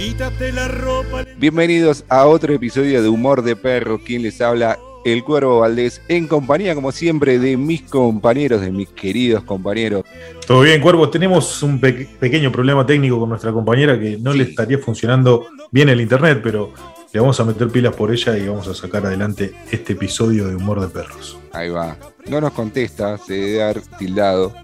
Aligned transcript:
Quítate 0.00 0.50
la 0.50 0.66
ropa. 0.66 1.26
Bienvenidos 1.36 2.06
a 2.08 2.24
otro 2.26 2.54
episodio 2.54 3.02
de 3.02 3.10
Humor 3.10 3.42
de 3.42 3.54
Perro. 3.54 3.98
Quien 4.02 4.22
les 4.22 4.40
habla, 4.40 4.78
el 5.04 5.22
Cuervo 5.22 5.60
Valdés, 5.60 6.00
en 6.08 6.26
compañía, 6.26 6.74
como 6.74 6.90
siempre, 6.90 7.38
de 7.38 7.58
mis 7.58 7.82
compañeros, 7.82 8.62
de 8.62 8.72
mis 8.72 8.88
queridos 8.88 9.44
compañeros. 9.44 10.04
Todo 10.46 10.62
bien, 10.62 10.80
Cuervo. 10.80 11.10
Tenemos 11.10 11.62
un 11.62 11.78
pe- 11.78 12.08
pequeño 12.18 12.50
problema 12.50 12.86
técnico 12.86 13.20
con 13.20 13.28
nuestra 13.28 13.52
compañera 13.52 14.00
que 14.00 14.16
no 14.16 14.32
le 14.32 14.44
estaría 14.44 14.78
funcionando 14.78 15.48
bien 15.70 15.90
el 15.90 16.00
internet, 16.00 16.40
pero 16.42 16.72
le 17.12 17.20
vamos 17.20 17.38
a 17.38 17.44
meter 17.44 17.68
pilas 17.68 17.94
por 17.94 18.10
ella 18.10 18.38
y 18.38 18.48
vamos 18.48 18.68
a 18.68 18.74
sacar 18.74 19.04
adelante 19.04 19.52
este 19.70 19.92
episodio 19.92 20.48
de 20.48 20.56
Humor 20.56 20.80
de 20.80 20.88
Perros. 20.88 21.36
Ahí 21.52 21.68
va. 21.68 21.94
No 22.26 22.40
nos 22.40 22.54
contesta, 22.54 23.18
se 23.18 23.34
debe 23.34 23.62
haber 23.64 23.82
tildado. 23.98 24.54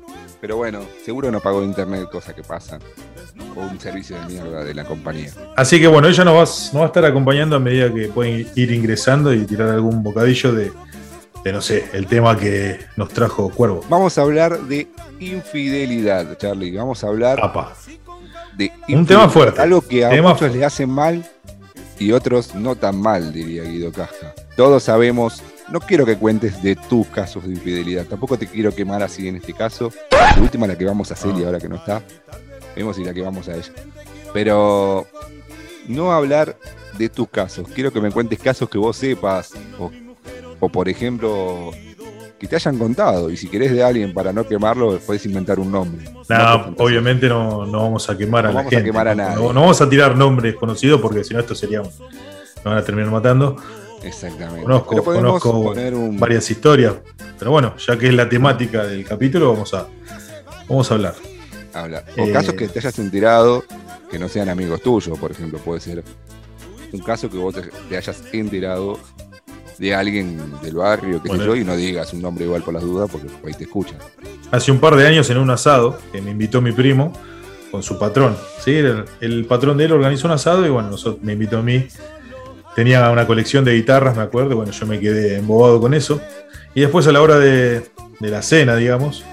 Pero 0.41 0.57
bueno, 0.57 0.81
seguro 1.05 1.31
no 1.31 1.41
pagó 1.41 1.63
internet, 1.63 2.09
cosa 2.11 2.35
que 2.35 2.43
pasa. 2.43 2.79
O 3.55 3.61
un 3.61 3.81
servicio 3.81 4.19
de 4.21 4.27
mierda 4.27 4.65
de 4.65 4.75
la 4.75 4.85
compañía. 4.85 5.31
Así 5.57 5.81
que 5.81 5.87
bueno, 5.87 6.09
ella 6.09 6.25
nos 6.25 6.35
va, 6.35 6.41
nos 6.41 6.75
va 6.77 6.83
a 6.83 6.87
estar 6.87 7.05
acompañando 7.05 7.57
a 7.57 7.59
medida 7.59 7.93
que 7.93 8.09
pueden 8.09 8.47
ir 8.55 8.71
ingresando 8.71 9.33
y 9.33 9.45
tirar 9.47 9.69
algún 9.71 10.03
bocadillo 10.03 10.53
de, 10.53 10.73
de, 11.45 11.53
no 11.53 11.61
sé, 11.63 11.87
el 11.95 12.07
tema 12.07 12.37
que 12.39 12.79
nos 12.97 13.09
trajo 13.11 13.49
Cuervo. 13.51 13.83
Vamos 13.89 14.19
a 14.19 14.23
hablar 14.23 14.61
de 14.63 14.89
infidelidad, 15.21 16.37
Charlie. 16.39 16.77
Vamos 16.77 17.03
a 17.03 17.09
hablar 17.09 17.39
Apa. 17.43 17.73
de 18.57 18.73
Un 18.89 19.07
tema 19.07 19.29
fuerte. 19.29 19.61
Algo 19.61 19.81
que 19.81 20.05
a 20.05 20.11
Tema 20.11 20.31
muchos 20.35 20.55
le 20.55 20.65
hacen 20.65 20.91
mal 20.91 21.25
y 21.99 22.13
otros 22.13 22.55
no 22.55 22.77
tan 22.77 23.01
mal, 23.01 23.33
diría 23.33 23.63
Guido 23.63 23.91
Casca. 23.91 24.35
Todos 24.55 24.83
sabemos, 24.83 25.43
no 25.71 25.81
quiero 25.81 26.05
que 26.05 26.17
cuentes 26.17 26.63
de 26.63 26.77
tus 26.77 27.07
casos 27.07 27.45
de 27.45 27.51
infidelidad, 27.55 28.05
tampoco 28.05 28.37
te 28.39 28.47
quiero 28.47 28.75
quemar 28.75 29.03
así 29.03 29.29
en 29.29 29.37
este 29.37 29.55
caso. 29.55 29.91
La 30.11 30.43
última 30.43 30.67
la 30.67 30.77
que 30.77 30.85
vamos 30.85 31.11
a 31.11 31.15
hacer 31.15 31.33
y 31.39 31.43
Ah. 31.43 31.47
ahora 31.47 31.59
que 31.59 31.69
no 31.71 31.77
está, 31.77 32.03
vemos 32.77 32.99
y 32.99 33.05
la 33.05 33.13
que 33.15 33.23
vamos 33.23 33.49
a 33.49 33.55
ella. 33.57 33.73
Pero 34.33 35.07
no 35.89 36.13
hablar 36.13 36.57
de 36.99 37.09
tus 37.09 37.29
casos, 37.29 37.67
quiero 37.75 37.93
que 37.93 38.01
me 38.01 38.11
cuentes 38.11 38.39
casos 38.39 38.69
que 38.69 38.79
vos 38.79 38.97
sepas 38.97 39.53
o, 39.79 39.91
o, 40.61 40.69
por 40.69 40.89
ejemplo 40.89 41.71
que 42.39 42.47
te 42.47 42.57
hayan 42.57 42.79
contado 42.79 43.31
y 43.31 43.37
si 43.39 43.49
querés 43.49 43.73
de 43.73 43.83
alguien 43.83 44.13
para 44.13 44.31
no 44.33 44.47
quemarlo 44.47 44.99
puedes 44.99 45.25
inventar 45.27 45.59
un 45.59 45.73
nombre. 45.73 46.05
Fantasees. 46.27 46.75
obviamente 46.79 47.29
no, 47.29 47.65
no 47.67 47.83
vamos 47.83 48.09
a 48.11 48.17
quemar 48.17 48.45
a 48.47 48.49
No 48.49 48.55
la 48.55 48.59
vamos 48.61 48.73
a 48.73 48.77
gente. 48.77 48.91
quemar 48.91 49.09
a 49.09 49.15
no, 49.15 49.23
nadie. 49.25 49.37
no- 49.43 49.53
no 49.55 49.61
vamos 49.63 49.81
a 49.81 49.89
tirar 49.89 50.17
nombres 50.17 50.55
conocidos 50.55 51.01
porque 51.01 51.25
si 51.25 51.33
no 51.35 51.41
esto 51.41 51.55
sería... 51.55 51.81
un- 51.83 51.89
Nos 51.89 52.65
van 52.65 52.77
a 52.79 52.85
terminar 52.85 53.11
matando. 53.11 53.57
Exactamente. 54.03 54.63
Conozco, 54.65 55.03
conozco 55.03 55.63
poner 55.65 55.95
un, 55.95 56.19
varias 56.19 56.51
historias. 56.51 56.95
Pero 57.39 57.51
bueno, 57.53 57.75
ya 57.79 57.97
que 57.97 58.09
es 58.09 58.15
la 58.15 58.29
temática 58.29 58.85
del 58.85 59.05
capítulo, 59.05 59.53
vamos 59.53 59.73
a, 59.73 59.87
vamos 60.69 60.91
a 60.91 60.95
hablar. 60.95 61.15
Hablar. 61.73 62.05
O 62.17 62.25
Eh, 62.25 62.33
casos 62.33 62.55
que 62.55 62.69
te 62.69 62.79
hayas 62.79 62.99
enterado 62.99 63.65
que 64.11 64.19
no 64.19 64.29
sean 64.29 64.49
amigos 64.49 64.83
tuyos, 64.83 65.19
por 65.19 65.31
ejemplo, 65.31 65.59
puede 65.59 65.81
ser 65.81 66.05
un 66.93 67.01
caso 67.01 67.29
que 67.29 67.37
vos 67.37 67.55
te, 67.55 67.97
hayas 67.97 68.23
enterado 68.33 68.99
de 69.79 69.95
alguien 69.95 70.41
del 70.63 70.77
barrio, 70.77 71.21
sé 71.21 71.29
Bueno. 71.29 71.45
yo, 71.45 71.57
y 71.57 71.65
no 71.65 71.77
digas 71.77 72.13
un 72.13 72.23
nombre 72.23 72.45
igual 72.45 72.63
por 72.63 72.73
las 72.73 72.83
dudas, 72.83 73.11
porque 73.11 73.29
ahí 73.47 73.53
te 73.53 73.65
escuchan. 73.65 73.99
Hace 74.51 74.73
un 74.73 74.79
par 74.79 74.97
de 74.97 75.07
años 75.07 75.29
en 75.29 75.39
un 75.39 75.51
asado 75.51 75.99
que 76.13 76.23
me 76.23 76.31
invitó 76.31 76.63
mi 76.63 76.73
primo 76.73 77.13
con 77.71 77.83
su 77.83 77.99
patrón. 77.99 78.37
¿sí? 78.65 78.73
El, 78.73 79.05
el 79.21 79.45
patrón 79.45 79.77
de 79.77 79.85
él 79.85 79.93
organizó 79.93 80.29
un 80.29 80.33
asado 80.33 80.65
y 80.65 80.71
bueno, 80.71 80.91
nosotros, 80.91 81.23
me 81.23 81.35
invitó 81.35 81.59
a 81.59 81.63
mí. 81.63 81.87
Tenía 82.75 83.11
una 83.11 83.27
colección 83.27 83.65
de 83.65 83.75
guitarras, 83.75 84.17
me 84.17 84.23
acuerdo. 84.23 84.57
Bueno, 84.57 84.71
yo 84.73 84.87
me 84.87 85.01
quedé 85.01 85.39
embobado 85.39 85.81
con 85.81 85.95
eso. 85.95 86.21
Y 86.75 86.81
después 86.83 87.07
a 87.07 87.13
la 87.13 87.21
hora 87.21 87.39
de, 87.39 87.83
de 88.21 88.31
la 88.31 88.43
cena, 88.43 88.77
digamos, 88.77 89.25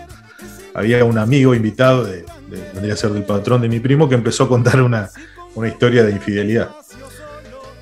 había 0.73 1.03
un 1.05 1.17
amigo 1.17 1.53
invitado, 1.53 2.03
de, 2.03 2.25
vendría 2.73 2.93
a 2.93 2.97
ser 2.97 3.11
del 3.11 3.23
patrón 3.23 3.61
de 3.61 3.69
mi 3.69 3.79
primo, 3.79 4.09
que 4.09 4.15
empezó 4.15 4.45
a 4.45 4.47
contar 4.49 4.81
una, 4.81 5.09
una 5.55 5.67
historia 5.67 6.03
de 6.03 6.11
infidelidad. 6.11 6.69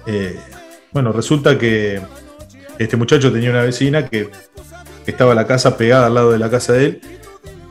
Eh, 0.05 0.37
bueno, 0.91 1.11
resulta 1.11 1.57
que 1.57 2.01
este 2.77 2.97
muchacho 2.97 3.31
tenía 3.31 3.51
una 3.51 3.61
vecina 3.61 4.07
que, 4.07 4.29
que 5.05 5.11
estaba 5.11 5.35
la 5.35 5.47
casa 5.47 5.77
pegada 5.77 6.07
al 6.07 6.13
lado 6.13 6.31
de 6.31 6.39
la 6.39 6.49
casa 6.49 6.73
de 6.73 6.85
él 6.85 7.01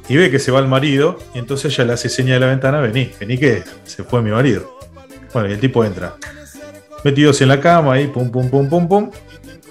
y 0.09 0.17
ve 0.17 0.31
que 0.31 0.39
se 0.39 0.51
va 0.51 0.59
el 0.61 0.69
marido 0.69 1.19
y 1.35 1.39
entonces 1.39 1.73
ella 1.73 1.85
le 1.85 1.93
hace 1.93 2.09
seña 2.09 2.35
de 2.35 2.41
la 2.41 2.47
ventana, 2.47 2.81
vení, 2.81 3.11
vení 3.21 3.39
que 3.39 3.63
se 3.85 4.05
fue 4.05 4.23
mi 4.23 4.31
marido. 4.31 4.79
Bueno, 5.33 5.49
y 5.49 5.53
el 5.53 5.61
tipo 5.61 5.85
entra, 5.85 6.17
metidos 7.05 7.41
en 7.41 7.49
la 7.49 7.61
cama 7.61 7.95
ahí, 7.95 8.09
pum, 8.09 8.31
pum, 8.31 8.51
pum, 8.51 8.69
pum, 8.69 8.89
pum, 8.89 9.11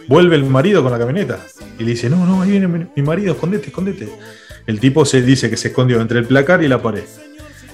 vuelve 0.07 0.35
el 0.35 0.45
marido 0.45 0.81
con 0.81 0.91
la 0.91 0.97
camioneta 0.97 1.39
y 1.77 1.83
le 1.83 1.91
dice, 1.91 2.09
no, 2.09 2.25
no, 2.25 2.41
ahí 2.41 2.51
viene 2.51 2.89
mi 2.95 3.01
marido, 3.01 3.33
escondete, 3.33 3.67
escondete. 3.67 4.09
El 4.69 4.79
tipo 4.79 5.03
se 5.03 5.23
dice 5.23 5.49
que 5.49 5.57
se 5.57 5.69
escondió 5.69 5.99
entre 5.99 6.19
el 6.19 6.25
placar 6.25 6.61
y 6.63 6.67
la 6.67 6.79
pared. 6.79 7.01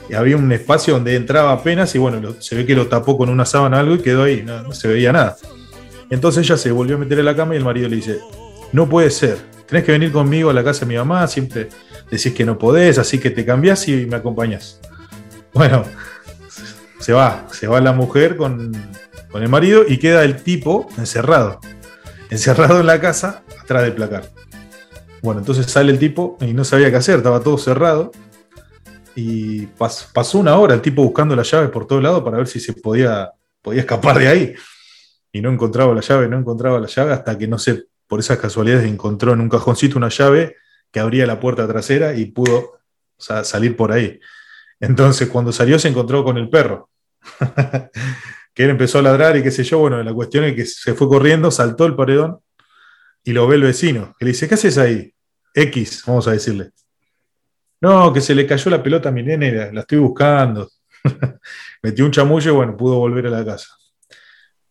Y 0.10 0.14
había 0.14 0.38
un 0.38 0.50
espacio 0.54 0.94
donde 0.94 1.16
entraba 1.18 1.52
apenas 1.52 1.94
y 1.94 1.98
bueno, 1.98 2.22
lo- 2.22 2.42
se 2.42 2.56
ve 2.56 2.66
que 2.66 2.74
lo 2.74 2.88
tapó 2.88 3.18
con 3.18 3.28
una 3.28 3.44
sábana 3.46 3.76
o 3.76 3.80
algo 3.82 3.96
y 3.96 4.00
quedó 4.00 4.24
ahí, 4.24 4.44
no, 4.44 4.72
se 4.72 4.88
veía 4.88 5.12
nada. 5.12 5.36
Entonces 6.10 6.46
ella 6.46 6.56
se 6.56 6.72
volvió 6.72 6.96
a 6.96 7.00
meter 7.00 7.20
en 7.20 7.26
la 7.26 7.36
cama 7.36 7.54
y 7.54 7.58
el 7.58 7.66
marido 7.66 7.90
le 7.90 7.98
dice, 7.98 8.20
no 8.72 8.88
puede 8.88 9.10
ser, 9.10 9.38
tenés 9.68 9.84
que 9.84 9.92
venir 9.92 10.14
conmigo 10.14 10.50
a 10.50 10.54
la 10.54 10.64
casa 10.64 10.82
de 10.82 10.86
mi 10.86 10.96
mamá, 10.96 11.28
siempre 11.28 11.68
decís 12.10 12.34
que 12.34 12.46
no 12.46 12.58
podés, 12.58 12.98
así 12.98 13.18
que 13.18 13.30
te 13.30 13.44
cambiás 13.44 13.86
y 13.90 14.06
me 14.06 14.16
acompañás. 14.16 14.80
Bueno, 15.54 15.84
se 17.00 17.12
va, 17.12 17.46
se 17.52 17.68
va 17.68 17.82
la 17.82 17.92
mujer 17.92 18.38
con, 18.38 18.72
con 19.30 19.44
el 19.44 19.50
marido 19.50 19.84
y 19.86 19.98
queda 19.98 20.24
el 20.24 20.38
tipo 20.38 20.88
encerrado, 20.98 21.60
encerrado 22.30 22.80
en 22.80 22.86
la 22.86 23.02
casa 23.02 23.44
atrás 23.62 23.84
del 23.84 23.92
placar. 23.96 24.30
Bueno, 25.26 25.40
entonces 25.42 25.66
sale 25.66 25.92
el 25.92 25.98
tipo 25.98 26.38
y 26.40 26.54
no 26.54 26.64
sabía 26.64 26.92
qué 26.92 26.98
hacer, 26.98 27.18
estaba 27.18 27.40
todo 27.40 27.58
cerrado. 27.58 28.12
Y 29.16 29.66
pas- 29.66 30.06
pasó 30.14 30.38
una 30.38 30.56
hora 30.56 30.76
el 30.76 30.82
tipo 30.84 31.02
buscando 31.02 31.36
las 31.36 31.50
llaves 31.50 31.72
por 31.72 31.88
todos 31.88 32.04
lados 32.04 32.22
para 32.24 32.38
ver 32.38 32.46
si 32.46 32.60
se 32.60 32.74
podía, 32.74 33.32
podía 33.64 33.80
escapar 33.80 34.20
de 34.20 34.28
ahí. 34.28 34.56
Y 35.32 35.42
no 35.42 35.52
encontraba 35.52 35.96
la 35.96 36.02
llave, 36.02 36.28
no 36.28 36.38
encontraba 36.38 36.80
la 36.80 36.86
llave 36.86 37.12
hasta 37.14 37.36
que 37.40 37.48
no 37.48 37.58
sé, 37.58 37.86
por 38.06 38.20
esas 38.20 38.38
casualidades 38.38 38.86
encontró 38.86 39.34
en 39.34 39.42
un 39.42 39.50
cajoncito 39.50 39.98
una 39.98 40.10
llave 40.10 40.58
que 40.92 41.00
abría 41.00 41.26
la 41.26 41.40
puerta 41.40 41.68
trasera 41.68 42.14
y 42.14 42.26
pudo 42.26 42.74
salir 43.18 43.76
por 43.76 43.92
ahí. 43.94 44.20
Entonces 44.80 45.28
cuando 45.28 45.52
salió 45.52 45.80
se 45.80 45.88
encontró 45.88 46.24
con 46.24 46.38
el 46.38 46.50
perro. 46.50 46.92
que 48.54 48.64
él 48.64 48.70
empezó 48.70 49.00
a 49.00 49.02
ladrar 49.02 49.36
y 49.38 49.42
qué 49.42 49.50
sé 49.50 49.64
yo, 49.64 49.80
bueno, 49.80 50.04
la 50.04 50.14
cuestión 50.14 50.44
es 50.44 50.54
que 50.54 50.68
se 50.68 50.94
fue 50.94 51.08
corriendo, 51.08 51.50
saltó 51.50 51.88
el 51.88 51.96
paredón 51.96 52.42
y 53.24 53.32
lo 53.34 53.48
ve 53.48 53.56
el 53.56 53.64
vecino, 53.64 54.14
que 54.20 54.26
le 54.26 54.32
dice, 54.34 54.48
¿qué 54.48 54.54
haces 54.54 54.78
ahí? 54.78 55.15
X, 55.56 56.04
vamos 56.06 56.28
a 56.28 56.32
decirle. 56.32 56.72
No, 57.82 58.12
que 58.12 58.20
se 58.22 58.36
le 58.36 58.46
cayó 58.46 58.70
la 58.72 58.84
pelota 58.84 59.10
a 59.10 59.12
mi 59.12 59.24
nene, 59.24 59.72
la, 59.72 59.82
estoy 59.82 60.00
buscando. 60.00 60.70
Metió 61.84 62.06
un 62.06 62.12
chamullo 62.12 62.52
y 62.52 62.56
bueno, 62.56 62.76
pudo 62.76 62.98
volver 62.98 63.28
a 63.28 63.30
la 63.30 63.46
casa. 63.46 63.68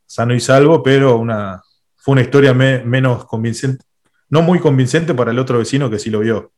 Sano 0.07 0.35
y 0.35 0.41
salvo, 0.41 0.83
pero 0.83 1.17
una, 1.17 1.63
fue 1.97 2.13
una 2.13 2.23
historia 2.23 2.53
me- 2.53 2.85
menos 2.85 3.25
convincente, 3.25 3.85
no 4.29 4.43
muy 4.43 4.59
convincente 4.59 5.15
para 5.15 5.31
el 5.31 5.39
otro 5.39 5.59
vecino 5.59 5.89
que 5.91 5.99
sí 5.99 6.11
lo 6.11 6.21
vio. 6.21 6.53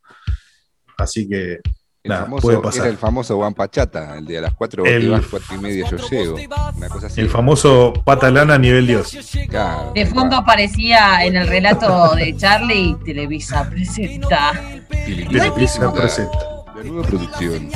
Así 0.96 1.28
que 1.28 1.60
El 2.06 2.10
Nada, 2.10 2.22
famoso, 2.22 2.42
puede 2.42 2.58
pasar. 2.58 2.80
Era 2.82 2.90
el 2.90 2.96
famoso 2.98 3.36
Juan 3.36 3.52
Pachata, 3.54 4.16
el 4.18 4.26
de 4.26 4.38
a 4.38 4.40
las 4.42 4.54
4 4.54 4.84
El- 4.84 5.02
y 5.04 5.08
vas 5.08 5.22
4 5.28 5.56
y 5.56 5.58
media 5.58 5.86
yo 5.90 5.96
llego. 6.08 6.36
Una 6.76 6.88
cosa 6.88 7.08
así. 7.08 7.20
el 7.20 7.28
famoso 7.28 7.92
patalana 8.04 8.54
a 8.54 8.58
nivel 8.58 8.86
Dios. 8.86 9.16
Claro, 9.48 9.90
De 9.92 10.06
fondo 10.06 10.36
aparecía 10.36 11.24
en 11.24 11.34
el 11.36 11.48
relato 11.48 12.14
de 12.14 12.36
Charlie, 12.36 12.96
Televisa 13.04 13.68
presenta. 13.68 14.52
Televisa 14.88 15.92
presenta. 15.92 16.38
Menuda 16.76 17.02
producción. 17.08 17.68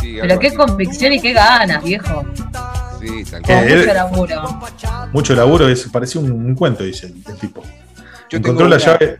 Sí, 0.00 0.16
Pero 0.20 0.38
qué 0.38 0.46
así. 0.48 0.56
convicción 0.56 1.12
y 1.12 1.20
qué 1.20 1.32
ganas, 1.34 1.82
viejo. 1.84 2.24
Sí, 3.00 3.24
tal 3.30 3.42
cual. 3.42 3.68
él- 3.68 3.78
mucho 3.80 3.94
laburo. 3.94 4.42
Mucho 5.12 5.34
laburo, 5.34 5.68
es, 5.68 5.86
parecía 5.88 6.20
un, 6.20 6.32
un 6.32 6.54
cuento, 6.54 6.84
dice 6.84 7.06
el, 7.08 7.14
el 7.30 7.36
tipo. 7.38 7.62
Yo 8.30 8.38
Encontró 8.38 8.56
tengo 8.56 8.68
la 8.70 8.76
una- 8.76 8.84
llave. 8.84 9.18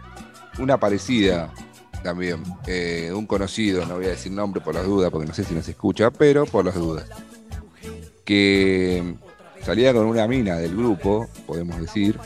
Una 0.58 0.78
parecida 0.80 1.50
también, 2.02 2.42
eh, 2.66 3.12
un 3.14 3.26
conocido, 3.26 3.84
no 3.86 3.96
voy 3.96 4.06
a 4.06 4.10
decir 4.10 4.32
nombre 4.32 4.60
por 4.60 4.74
las 4.74 4.86
dudas, 4.86 5.10
porque 5.10 5.26
no 5.28 5.34
sé 5.34 5.44
si 5.44 5.54
nos 5.54 5.68
escucha, 5.68 6.10
pero 6.10 6.46
por 6.46 6.64
las 6.64 6.74
dudas. 6.74 7.06
Que 8.24 9.14
salía 9.64 9.92
con 9.92 10.06
una 10.06 10.26
mina 10.26 10.56
del 10.56 10.76
grupo, 10.76 11.28
podemos 11.46 11.80
decir. 11.80 12.18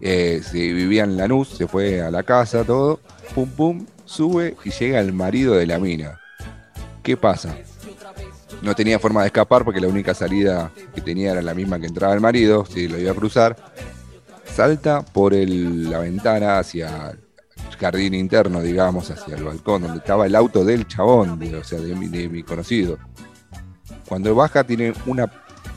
Eh, 0.00 0.42
se 0.44 0.58
vivía 0.58 1.04
en 1.04 1.16
Lanús, 1.16 1.48
se 1.48 1.66
fue 1.66 2.02
a 2.02 2.10
la 2.10 2.22
casa, 2.22 2.64
todo. 2.64 3.00
Pum, 3.34 3.48
pum, 3.48 3.86
sube 4.04 4.56
y 4.64 4.70
llega 4.70 5.00
el 5.00 5.12
marido 5.12 5.54
de 5.54 5.66
la 5.66 5.78
mina. 5.78 6.20
¿Qué 7.02 7.16
pasa? 7.16 7.56
No 8.62 8.74
tenía 8.74 8.98
forma 8.98 9.20
de 9.22 9.26
escapar 9.28 9.64
porque 9.64 9.80
la 9.80 9.88
única 9.88 10.14
salida 10.14 10.72
que 10.94 11.00
tenía 11.00 11.32
era 11.32 11.42
la 11.42 11.54
misma 11.54 11.78
que 11.78 11.86
entraba 11.86 12.14
el 12.14 12.20
marido, 12.20 12.64
si 12.66 12.88
lo 12.88 12.98
iba 12.98 13.12
a 13.12 13.14
cruzar. 13.14 13.56
Salta 14.54 15.02
por 15.02 15.34
el- 15.34 15.90
la 15.90 15.98
ventana 15.98 16.58
hacia 16.58 17.16
jardín 17.78 18.14
interno, 18.14 18.62
digamos, 18.62 19.10
hacia 19.10 19.36
el 19.36 19.44
balcón, 19.44 19.82
donde 19.82 19.98
estaba 19.98 20.26
el 20.26 20.34
auto 20.34 20.64
del 20.64 20.86
chabón, 20.86 21.40
o 21.54 21.64
sea, 21.64 21.80
de 21.80 21.94
mi, 21.94 22.08
de 22.08 22.28
mi 22.28 22.42
conocido. 22.42 22.98
Cuando 24.08 24.34
baja 24.34 24.64
tiene 24.64 24.92
una 25.06 25.30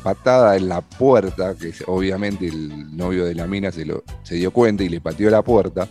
patada 0.03 0.55
en 0.55 0.69
la 0.69 0.81
puerta, 0.81 1.55
que 1.55 1.73
obviamente 1.87 2.47
el 2.47 2.95
novio 2.95 3.25
de 3.25 3.35
la 3.35 3.47
mina 3.47 3.71
se, 3.71 3.85
lo, 3.85 4.03
se 4.23 4.35
dio 4.35 4.51
cuenta 4.51 4.83
y 4.83 4.89
le 4.89 5.01
pateó 5.01 5.29
la 5.29 5.41
puerta 5.41 5.87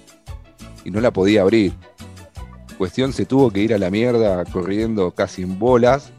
y 0.85 0.91
no 0.91 1.01
la 1.01 1.11
podía 1.11 1.43
abrir. 1.43 1.73
Cuestión, 2.77 3.13
se 3.13 3.27
tuvo 3.27 3.51
que 3.51 3.61
ir 3.61 3.75
a 3.75 3.79
la 3.79 3.91
mierda 3.91 4.45
corriendo 4.45 5.11
casi 5.11 5.43
en 5.43 5.59
bolas 5.59 6.13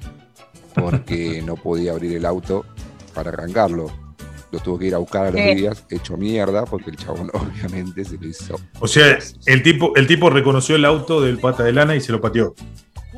porque 0.76 1.42
no 1.42 1.56
podía 1.56 1.94
abrir 1.94 2.18
el 2.18 2.26
auto 2.26 2.66
para 3.14 3.30
arrancarlo. 3.30 4.09
Lo 4.52 4.60
tuvo 4.60 4.80
que 4.80 4.88
ir 4.88 4.96
a 4.96 4.98
buscar 4.98 5.28
a 5.28 5.32
los 5.32 5.40
Sí. 5.42 5.56
días, 5.56 5.86
hecho 5.92 6.18
mierda, 6.18 6.66
porque 6.66 6.90
el 6.90 6.98
chabón 6.98 7.30
obviamente 7.34 8.04
se 8.04 8.18
lo 8.18 8.28
hizo. 8.28 8.56
O 8.80 8.88
sea, 8.88 9.18
el 9.46 9.62
tipo, 9.64 9.96
el 9.96 10.08
tipo 10.08 10.30
reconoció 10.30 10.76
el 10.76 10.86
auto 10.86 11.22
del 11.22 11.38
pata 11.38 11.64
de 11.64 11.74
lana 11.74 11.96
y 11.96 12.02
se 12.02 12.12
lo 12.12 12.20
pateó. 12.20 12.56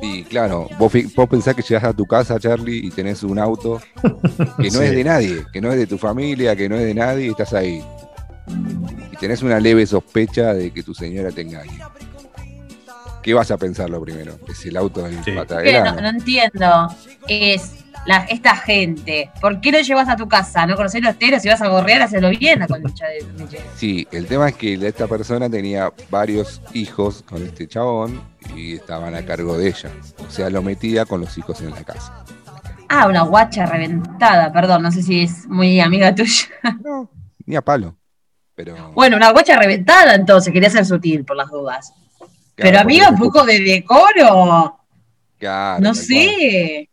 Y 0.02 0.24
claro, 0.24 0.68
vos, 0.80 0.92
vos 1.16 1.30
pensás 1.30 1.56
que 1.56 1.62
llegás 1.62 1.84
a 1.84 1.94
tu 1.94 2.06
casa, 2.06 2.40
Charlie, 2.40 2.88
y 2.88 2.90
tenés 2.90 3.22
un 3.24 3.38
auto 3.38 3.80
que 4.58 4.72
no 4.72 4.80
Sí. 4.80 4.84
es 4.86 4.92
de 4.92 5.04
nadie, 5.04 5.46
que 5.54 5.62
no 5.62 5.72
es 5.72 5.78
de 5.78 5.86
tu 5.88 5.98
familia, 6.00 6.56
que 6.56 6.68
no 6.68 6.76
es 6.76 6.82
de 6.82 6.94
nadie, 6.96 7.28
y 7.28 7.30
estás 7.30 7.54
ahí. 7.54 7.84
Y 9.14 9.16
tenés 9.18 9.44
una 9.44 9.60
leve 9.60 9.86
sospecha 9.86 10.54
de 10.56 10.72
que 10.72 10.82
tu 10.82 10.94
señora 10.96 11.30
te 11.32 11.42
engaña. 11.42 11.88
¿Qué 13.22 13.34
vas 13.34 13.52
a 13.52 13.58
pensar 13.58 13.90
lo 13.90 14.02
primero? 14.02 14.40
Es 14.48 14.66
el 14.66 14.78
auto 14.78 15.04
del 15.04 15.24
Sí. 15.24 15.32
pata 15.32 15.58
de 15.60 15.64
Que 15.66 15.80
no, 15.82 16.10
entiendo. 16.10 16.88
Es 17.28 17.76
la, 18.06 18.26
esta 18.26 18.56
gente. 18.56 19.30
¿Por 19.40 19.62
qué 19.62 19.72
lo 19.72 19.80
llevas 19.80 20.10
a 20.10 20.16
tu 20.16 20.28
casa? 20.28 20.66
¿No 20.66 20.76
conocés 20.76 21.04
los 21.04 21.18
teros? 21.18 21.42
Si 21.42 21.48
vas 21.50 21.62
a 21.62 21.68
gorrear, 21.68 22.02
hacelo 22.02 22.30
bien 22.30 22.60
la 22.60 22.68
concha 22.68 23.06
de. 23.08 23.24
Sí, 23.76 24.08
el 24.12 24.26
tema 24.26 24.50
es 24.50 24.56
que 24.56 24.74
esta 24.74 25.08
persona 25.08 25.50
tenía 25.50 25.92
varios 26.10 26.62
hijos 26.74 27.24
con 27.28 27.44
este 27.44 27.68
chabón 27.68 28.22
y 28.56 28.74
estaban 28.76 29.14
a 29.16 29.24
cargo 29.24 29.58
de 29.58 29.68
ella. 29.70 29.92
O 30.28 30.32
sea, 30.32 30.50
lo 30.50 30.64
metía 30.64 31.06
con 31.06 31.22
los 31.22 31.38
hijos 31.38 31.62
en 31.62 31.72
la 31.72 31.84
casa. 31.84 32.26
Ah, 32.90 33.08
una 33.08 33.22
guacha 33.22 33.66
reventada, 33.66 34.52
perdón, 34.52 34.82
no 34.84 34.92
sé 34.92 35.02
si 35.02 35.22
es 35.24 35.48
muy 35.48 35.80
amiga 35.80 36.14
tuya. 36.14 36.46
No, 36.84 37.10
ni 37.46 37.56
a 37.56 37.62
palo. 37.62 37.96
Pero. 38.56 38.92
Bueno, 38.94 39.16
una 39.16 39.32
guacha 39.32 39.58
reventada 39.58 40.16
entonces, 40.16 40.52
quería 40.52 40.70
ser 40.70 40.86
sutil 40.86 41.24
por 41.24 41.38
las 41.38 41.50
dudas. 41.50 41.94
Claro, 42.56 42.72
Pero 42.72 42.80
amiga, 42.80 43.10
un 43.10 43.18
poco 43.20 43.44
de 43.46 43.60
decoro. 43.60 44.80
Claro, 45.38 45.82
No 45.84 45.92
cual. 45.92 45.96
sé. 45.96 46.90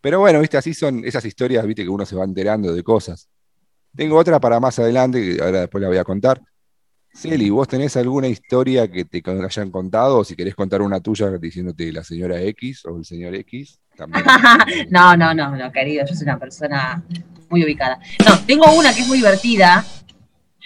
Pero 0.00 0.20
bueno, 0.20 0.40
viste, 0.40 0.56
así 0.56 0.72
son 0.74 1.04
esas 1.04 1.24
historias, 1.24 1.66
viste, 1.66 1.82
que 1.82 1.88
uno 1.88 2.06
se 2.06 2.16
va 2.16 2.24
enterando 2.24 2.72
de 2.72 2.82
cosas. 2.82 3.28
Tengo 3.94 4.16
otra 4.16 4.38
para 4.38 4.60
más 4.60 4.78
adelante, 4.78 5.36
que 5.36 5.42
ahora 5.42 5.60
después 5.60 5.82
la 5.82 5.88
voy 5.88 5.98
a 5.98 6.04
contar. 6.04 6.40
Celi, 7.14 7.48
¿vos 7.48 7.66
tenés 7.66 7.96
alguna 7.96 8.28
historia 8.28 8.86
que 8.88 9.06
te 9.06 9.22
hayan 9.24 9.70
contado? 9.70 10.18
O 10.18 10.24
si 10.24 10.36
querés 10.36 10.54
contar 10.54 10.82
una 10.82 11.00
tuya 11.00 11.30
diciéndote 11.38 11.90
la 11.90 12.04
señora 12.04 12.40
X 12.42 12.84
o 12.84 12.98
el 12.98 13.06
señor 13.06 13.34
X, 13.36 13.80
también. 13.96 14.22
No, 14.90 15.16
no, 15.16 15.32
no, 15.32 15.56
no, 15.56 15.72
querido, 15.72 16.04
yo 16.06 16.14
soy 16.14 16.24
una 16.24 16.38
persona 16.38 17.02
muy 17.48 17.64
ubicada. 17.64 17.98
No, 18.28 18.38
tengo 18.40 18.70
una 18.74 18.94
que 18.94 19.00
es 19.00 19.08
muy 19.08 19.16
divertida. 19.18 19.84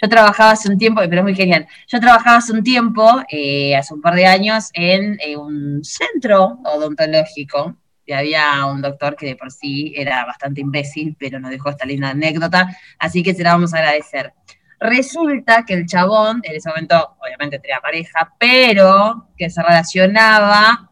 Yo 0.01 0.09
trabajaba 0.09 0.51
hace 0.51 0.67
un 0.67 0.79
tiempo, 0.79 1.01
pero 1.01 1.17
es 1.17 1.23
muy 1.23 1.35
genial. 1.35 1.67
Yo 1.87 1.99
trabajaba 1.99 2.37
hace 2.37 2.53
un 2.53 2.63
tiempo, 2.63 3.21
eh, 3.29 3.75
hace 3.75 3.93
un 3.93 4.01
par 4.01 4.15
de 4.15 4.25
años, 4.25 4.69
en 4.73 5.17
eh, 5.21 5.37
un 5.37 5.83
centro 5.83 6.59
odontológico. 6.65 7.75
Y 8.03 8.13
había 8.13 8.65
un 8.65 8.81
doctor 8.81 9.15
que 9.15 9.27
de 9.27 9.35
por 9.35 9.51
sí 9.51 9.93
era 9.95 10.25
bastante 10.25 10.61
imbécil, 10.61 11.15
pero 11.19 11.39
nos 11.39 11.51
dejó 11.51 11.69
esta 11.69 11.85
linda 11.85 12.09
anécdota, 12.09 12.75
así 12.97 13.21
que 13.21 13.35
se 13.35 13.43
la 13.43 13.53
vamos 13.53 13.75
a 13.75 13.77
agradecer. 13.77 14.33
Resulta 14.79 15.63
que 15.63 15.75
el 15.75 15.85
chabón, 15.85 16.41
en 16.43 16.55
ese 16.55 16.69
momento, 16.69 17.15
obviamente 17.23 17.59
tenía 17.59 17.79
pareja, 17.79 18.33
pero 18.39 19.27
que 19.37 19.51
se 19.51 19.61
relacionaba 19.61 20.89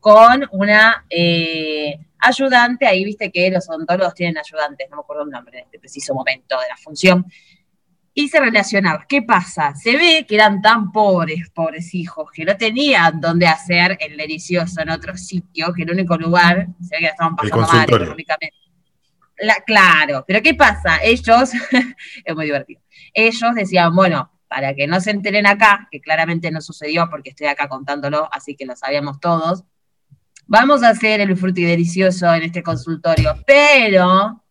con 0.00 0.44
una 0.50 1.06
eh, 1.08 1.96
ayudante, 2.18 2.86
ahí 2.86 3.04
viste 3.04 3.30
que 3.30 3.48
los 3.50 3.68
odontólogos 3.70 4.14
tienen 4.14 4.36
ayudantes, 4.38 4.88
no 4.90 4.96
me 4.96 5.00
acuerdo 5.02 5.22
el 5.22 5.30
nombre 5.30 5.58
en 5.58 5.64
este 5.66 5.78
preciso 5.78 6.12
momento 6.14 6.58
de 6.58 6.68
la 6.68 6.76
función, 6.76 7.24
y 8.14 8.28
se 8.28 8.38
relacionaba. 8.38 9.04
¿Qué 9.08 9.22
pasa? 9.22 9.74
Se 9.74 9.96
ve 9.96 10.24
que 10.26 10.36
eran 10.36 10.62
tan 10.62 10.92
pobres, 10.92 11.50
pobres 11.50 11.92
hijos, 11.94 12.30
que 12.32 12.44
no 12.44 12.56
tenían 12.56 13.20
dónde 13.20 13.46
hacer 13.48 13.98
el 14.00 14.16
delicioso 14.16 14.80
en 14.80 14.90
otro 14.90 15.16
sitio, 15.16 15.72
que 15.74 15.82
el 15.82 15.90
único 15.90 16.16
lugar, 16.16 16.68
se 16.80 16.94
ve 16.94 16.98
que 16.98 17.02
la 17.02 17.08
estaban 17.10 17.34
pasando 17.36 17.66
mal 17.66 17.84
económicamente. 17.84 18.56
La- 19.38 19.56
claro, 19.66 20.24
pero 20.26 20.40
¿qué 20.40 20.54
pasa? 20.54 20.98
Ellos, 21.02 21.50
es 22.24 22.34
muy 22.36 22.44
divertido, 22.44 22.80
ellos 23.12 23.54
decían, 23.56 23.94
bueno, 23.94 24.30
para 24.46 24.72
que 24.74 24.86
no 24.86 25.00
se 25.00 25.10
enteren 25.10 25.48
acá, 25.48 25.88
que 25.90 26.00
claramente 26.00 26.52
no 26.52 26.60
sucedió 26.60 27.10
porque 27.10 27.30
estoy 27.30 27.48
acá 27.48 27.68
contándolo, 27.68 28.28
así 28.32 28.54
que 28.54 28.64
lo 28.64 28.76
sabíamos 28.76 29.18
todos, 29.18 29.64
vamos 30.46 30.84
a 30.84 30.90
hacer 30.90 31.20
el 31.20 31.36
fruti 31.36 31.64
delicioso 31.64 32.32
en 32.32 32.44
este 32.44 32.62
consultorio, 32.62 33.34
pero 33.44 34.44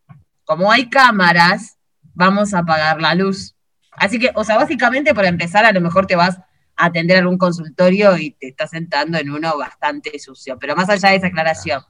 como 0.44 0.70
hay 0.70 0.90
cámaras, 0.90 1.78
vamos 2.14 2.54
a 2.54 2.60
apagar 2.60 3.02
la 3.02 3.16
luz. 3.16 3.53
Así 3.98 4.20
que, 4.20 4.32
o 4.36 4.44
sea, 4.44 4.58
básicamente 4.58 5.14
para 5.14 5.28
empezar, 5.28 5.66
a 5.66 5.72
lo 5.72 5.82
mejor 5.82 6.06
te 6.08 6.16
vas 6.16 6.38
a 6.76 6.86
atender 6.86 7.18
algún 7.18 7.38
consultorio 7.38 8.18
y 8.18 8.32
te 8.32 8.48
estás 8.48 8.72
sentando 8.72 9.18
en 9.18 9.30
uno 9.30 9.58
bastante 9.58 10.18
sucio, 10.20 10.58
pero 10.60 10.76
más 10.76 10.90
allá 10.90 11.10
de 11.10 11.18
esa 11.18 11.28
aclaración, 11.28 11.82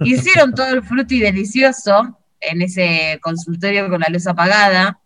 hicieron 0.00 0.52
todo 0.54 0.68
el 0.68 0.82
fruti 0.82 1.20
delicioso 1.20 2.18
en 2.40 2.62
ese 2.62 3.18
consultorio 3.22 3.88
con 3.88 4.00
la 4.00 4.08
luz 4.10 4.26
apagada 4.26 5.00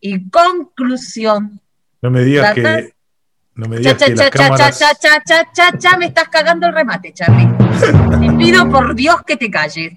y 0.00 0.28
conclusión, 0.30 1.60
No 2.02 2.10
me 2.10 2.22
digas 2.24 2.54
¿Tratás? 2.54 2.82
que. 2.82 2.94
No 3.54 3.66
me 3.68 3.80
Cha, 3.82 3.94
digas 3.94 3.98
cha, 3.98 4.06
que 4.06 4.14
cha, 4.14 4.22
las 4.22 4.30
cha, 4.30 4.38
cha, 4.38 4.48
cámaras. 4.48 4.78
cha, 4.78 4.94
cha, 4.94 5.22
cha, 5.24 5.52
cha, 5.52 5.78
cha, 5.78 5.96
me 5.98 6.06
estás 6.06 6.28
cagando 6.28 6.66
el 6.68 6.74
remate, 6.74 7.12
Charlie. 7.12 7.48
Te 8.20 8.32
pido 8.36 8.70
por 8.70 8.94
Dios 8.94 9.16
que 9.26 9.36
te 9.36 9.50
calles. 9.50 9.92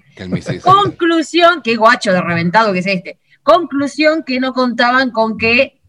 Conclusión, 0.62 1.62
qué 1.62 1.76
guacho 1.76 2.12
de 2.12 2.20
reventado 2.20 2.72
que 2.72 2.80
es 2.80 2.86
este. 2.86 3.18
Conclusión 3.44 4.24
que 4.24 4.40
no 4.40 4.52
contaban 4.52 5.10
con 5.12 5.38
que 5.38 5.80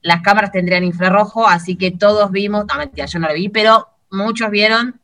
las 0.00 0.22
cámaras 0.22 0.50
tendrían 0.50 0.82
infrarrojo, 0.82 1.46
así 1.46 1.76
que 1.76 1.92
todos 1.92 2.30
vimos, 2.32 2.64
no 2.66 2.76
mentira, 2.78 3.06
yo 3.06 3.18
no 3.20 3.28
lo 3.28 3.34
vi, 3.34 3.48
pero 3.48 3.86
muchos 4.10 4.50
vieron 4.50 5.00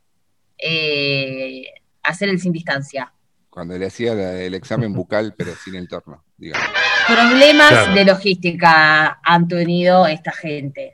eh, 0.57 1.65
hacer 2.03 2.29
el 2.29 2.39
sin 2.39 2.51
distancia. 2.51 3.13
Cuando 3.49 3.77
le 3.77 3.85
hacía 3.85 4.13
el 4.41 4.53
examen 4.55 4.91
bucal, 4.93 5.33
pero 5.37 5.53
sin 5.55 5.75
el 5.75 5.87
torno, 5.87 6.23
digamos. 6.37 6.67
Problemas 7.07 7.69
Claro. 7.69 7.93
de 7.93 8.05
logística 8.05 9.19
han 9.23 9.47
tenido 9.47 10.07
esta 10.07 10.31
gente. 10.31 10.93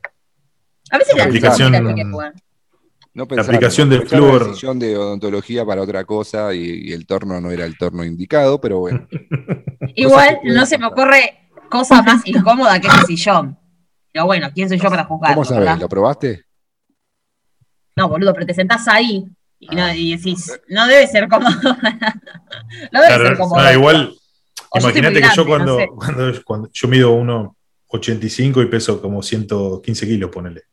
A 0.91 0.97
veces 0.97 1.15
La 1.15 1.23
la 1.23 1.29
aplicación- 1.29 1.71
No 3.13 3.27
pensaron, 3.27 3.55
aplicación 3.55 3.89
del 3.89 4.07
flúor. 4.07 4.47
El 4.49 4.55
sillón 4.55 4.79
de 4.79 4.95
odontología 4.97 5.65
para 5.65 5.81
otra 5.81 6.05
cosa 6.05 6.53
y, 6.53 6.89
y 6.89 6.93
el 6.93 7.05
torno 7.05 7.41
no 7.41 7.51
era 7.51 7.65
el 7.65 7.77
torno 7.77 8.03
indicado, 8.03 8.61
pero 8.61 8.79
bueno. 8.79 9.07
Igual 9.95 10.39
no 10.43 10.65
se 10.65 10.77
me 10.77 10.85
ocurre 10.87 11.49
cosa 11.69 12.01
más 12.01 12.25
incómoda 12.25 12.79
que 12.79 12.87
ese 12.87 13.05
sillón. 13.05 13.57
Pero 14.11 14.25
bueno, 14.25 14.49
¿quién 14.53 14.67
soy 14.67 14.79
yo 14.79 14.89
para 14.89 15.05
juzgar? 15.05 15.33
¿Cómo 15.33 15.45
sabés? 15.45 15.79
¿Lo 15.79 15.87
probaste? 15.87 16.43
No, 17.95 18.09
boludo, 18.09 18.33
pero 18.33 18.45
te 18.45 18.53
sentás 18.53 18.87
ahí 18.87 19.27
y, 19.59 19.75
no, 19.75 19.93
y 19.93 20.15
decís, 20.15 20.59
no 20.69 20.87
debe 20.87 21.05
ser 21.07 21.27
cómodo. 21.27 21.51
no 22.91 23.01
debe 23.01 23.27
ser 23.27 23.37
cómodo. 23.37 23.59
ah, 23.59 23.73
igual, 23.73 24.13
imagínate 24.73 25.21
que 25.21 25.27
yo 25.35 25.45
cuando, 25.45 25.73
no 25.73 25.79
sé. 25.79 25.89
cuando, 25.93 26.43
cuando 26.43 26.69
yo 26.73 26.87
mido 26.87 27.13
1,85 27.13 28.63
y 28.63 28.65
peso 28.67 29.01
como 29.01 29.21
115 29.21 30.07
kilos, 30.07 30.31
ponele. 30.31 30.63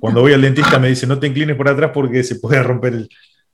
Cuando 0.00 0.20
voy 0.20 0.32
al 0.32 0.42
dentista 0.42 0.78
me 0.78 0.88
dice, 0.88 1.06
no 1.06 1.18
te 1.18 1.26
inclines 1.26 1.56
por 1.56 1.68
atrás 1.68 1.90
porque 1.94 2.22
se 2.22 2.36
puede 2.36 2.62
romper 2.62 2.94
el... 2.94 3.08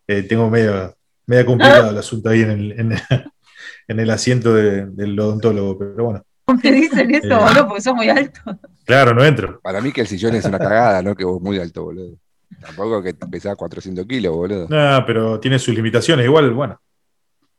eh, 0.07 0.23
tengo 0.23 0.50
media, 0.50 0.93
media 1.26 1.47
complicado 1.47 1.90
el 1.90 1.99
asunto 1.99 2.29
ahí 2.31 2.43
en 2.43 2.50
el, 2.50 2.73
en 2.73 2.93
el, 2.93 3.00
en 3.88 4.00
el 4.00 4.11
asiento 4.11 4.55
de- 4.55 4.87
del 4.87 5.19
odontólogo, 5.19 5.79
pero 5.79 6.05
bueno, 6.05 6.23
Me 6.62 6.73
dicen 6.73 7.14
eso, 7.14 7.26
Eh. 7.29 7.35
boludo, 7.37 7.67
porque 7.69 7.81
sos 7.83 7.95
muy 7.95 8.09
alto. 8.09 8.40
claro, 8.85 9.14
no 9.14 9.25
entro. 9.25 9.61
Para 9.61 9.81
mí 9.81 9.93
que 9.93 10.00
el 10.00 10.07
sillón 10.09 10.35
es 10.35 10.45
una 10.45 10.59
cagada, 10.59 11.00
¿no? 11.02 11.14
Que 11.14 11.25
vos 11.25 11.40
muy 11.40 11.59
alto, 11.59 11.85
boludo. 11.85 12.17
Tampoco 12.61 13.00
que 13.02 13.14
pesás 13.14 13.55
400 13.57 14.05
kilos, 14.07 14.35
boludo. 14.35 14.67
No, 14.69 15.05
pero 15.07 15.38
tiene 15.38 15.59
sus 15.61 15.75
limitaciones, 15.75 16.26
igual, 16.26 16.50
bueno, 16.52 16.81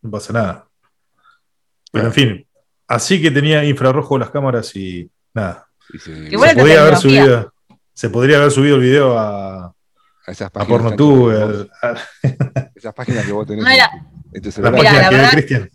no 0.02 0.12
pasa 0.12 0.34
nada. 0.34 0.68
Pero 1.94 2.08
en 2.08 2.14
fin, 2.14 2.48
así 2.88 3.22
que 3.22 3.32
tenía 3.32 3.64
infrarrojo 3.64 4.18
las 4.20 4.30
cámaras 4.30 4.76
y 4.76 5.10
nada. 5.34 5.68
Y 5.94 6.00
se- 6.00 6.12
Igual 6.30 6.50
se 6.50 6.56
la 6.56 6.62
podría 6.62 6.82
haber 6.82 6.98
subido, 6.98 7.54
se 8.02 8.10
podría 8.10 8.38
haber 8.38 8.50
subido 8.50 8.78
el 8.78 8.82
video 8.82 9.16
a, 9.16 9.66
a 9.68 9.74
esas 10.32 10.48
a 10.48 10.50
páginas, 10.50 10.94
a- 11.84 11.96
esas 12.76 12.94
páginas 12.96 13.26
que 13.28 13.32
vos 13.32 13.46
tenés 13.46 13.64
No 13.64 13.70
era- 13.70 13.92
en, 13.94 14.38
en 14.38 14.42
tu 14.42 14.52
celular. 14.52 14.74
la 14.84 15.10
que 15.10 15.16
verdad- 15.16 15.32
Cristian. 15.34 15.70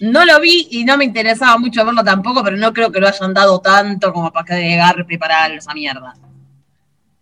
No 0.00 0.24
lo 0.24 0.40
vi 0.40 0.68
y 0.70 0.84
no 0.84 0.96
me 0.96 1.04
interesaba 1.04 1.58
mucho 1.58 1.84
verlo 1.84 2.04
tampoco, 2.04 2.44
pero 2.44 2.56
no 2.56 2.72
creo 2.72 2.92
que 2.92 3.00
lo 3.00 3.08
hayan 3.08 3.34
dado 3.34 3.60
tanto 3.60 4.12
como 4.12 4.32
para 4.32 4.44
que 4.46 4.54
llegar 4.68 5.04
preparar 5.04 5.50
esa 5.50 5.74
mierda. 5.74 6.14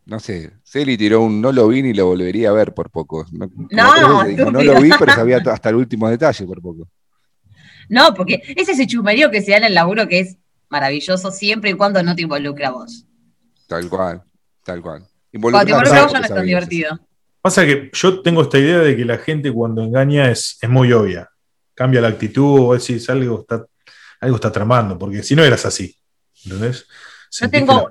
No 0.04 0.20
sé, 0.20 0.52
Celi 0.62 0.98
tiró 0.98 1.22
un 1.22 1.40
no 1.40 1.50
lo 1.50 1.66
vi 1.68 1.82
ni 1.82 1.94
lo 1.94 2.04
volvería 2.04 2.50
a 2.50 2.52
ver 2.52 2.74
por 2.74 2.90
poco. 2.90 3.24
No, 3.32 3.48
No, 3.70 4.24
dijo, 4.24 4.50
lo 4.50 4.80
vi, 4.82 4.90
pero 4.98 5.14
sabía 5.14 5.38
hasta 5.50 5.70
el 5.70 5.76
último 5.76 6.10
detalle 6.10 6.44
por 6.44 6.60
poco. 6.60 6.86
No, 7.88 8.12
porque 8.12 8.42
es 8.54 8.68
ese 8.68 8.86
chumerío 8.86 9.30
que 9.30 9.40
se 9.40 9.52
da 9.52 9.56
en 9.56 9.64
el 9.64 9.74
laburo 9.74 10.06
que 10.06 10.20
es 10.20 10.36
maravilloso 10.68 11.30
siempre 11.30 11.70
y 11.70 11.74
cuando 11.74 12.02
no 12.02 12.14
te 12.14 12.22
involucra 12.22 12.68
a 12.68 12.72
vos. 12.72 13.06
Tal 13.66 13.88
cual, 13.88 14.22
tal 14.64 14.80
cual. 14.80 15.06
No 15.32 15.60
es 15.60 16.28
tan 16.28 16.44
divertido. 16.44 16.98
Pasa 17.40 17.64
que 17.64 17.90
yo 17.92 18.22
tengo 18.22 18.42
esta 18.42 18.58
idea 18.58 18.78
de 18.78 18.96
que 18.96 19.04
la 19.04 19.18
gente 19.18 19.52
cuando 19.52 19.82
engaña 19.82 20.30
es, 20.30 20.58
es 20.60 20.68
muy 20.68 20.92
obvia. 20.92 21.30
Cambia 21.74 22.00
la 22.00 22.08
actitud 22.08 22.70
o 22.70 22.74
decís 22.74 23.08
algo 23.10 23.40
está, 23.40 23.64
algo 24.20 24.36
está 24.36 24.50
tramando, 24.50 24.98
porque 24.98 25.22
si 25.22 25.36
no 25.36 25.44
eras 25.44 25.64
así. 25.66 25.96
¿Entendés? 26.44 26.86
Yo 27.30 27.50
tengo 27.50 27.88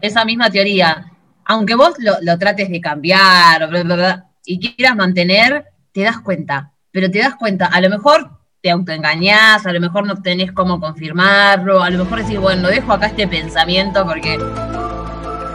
esa, 0.00 0.24
misma 0.24 0.50
teoría. 0.50 1.12
Aunque 1.44 1.74
vos 1.74 1.94
lo, 1.98 2.14
lo 2.22 2.38
trates 2.38 2.70
de 2.70 2.80
cambiar 2.80 3.68
bla, 3.68 3.82
bla, 3.82 3.96
bla, 3.96 4.30
y 4.44 4.58
quieras 4.58 4.96
mantener, 4.96 5.66
te 5.92 6.02
das 6.02 6.20
cuenta. 6.20 6.72
Pero 6.90 7.10
te 7.10 7.18
das 7.18 7.36
cuenta, 7.36 7.66
a 7.66 7.80
lo 7.80 7.90
mejor 7.90 8.39
te 8.60 8.70
autoengañás, 8.70 9.66
a 9.66 9.72
lo 9.72 9.80
mejor 9.80 10.06
no 10.06 10.20
tenés 10.20 10.52
cómo 10.52 10.80
confirmarlo, 10.80 11.82
a 11.82 11.90
lo 11.90 12.04
mejor 12.04 12.22
decís, 12.22 12.38
bueno, 12.38 12.68
dejo 12.68 12.92
acá 12.92 13.06
este 13.06 13.26
pensamiento 13.26 14.04
porque 14.06 14.38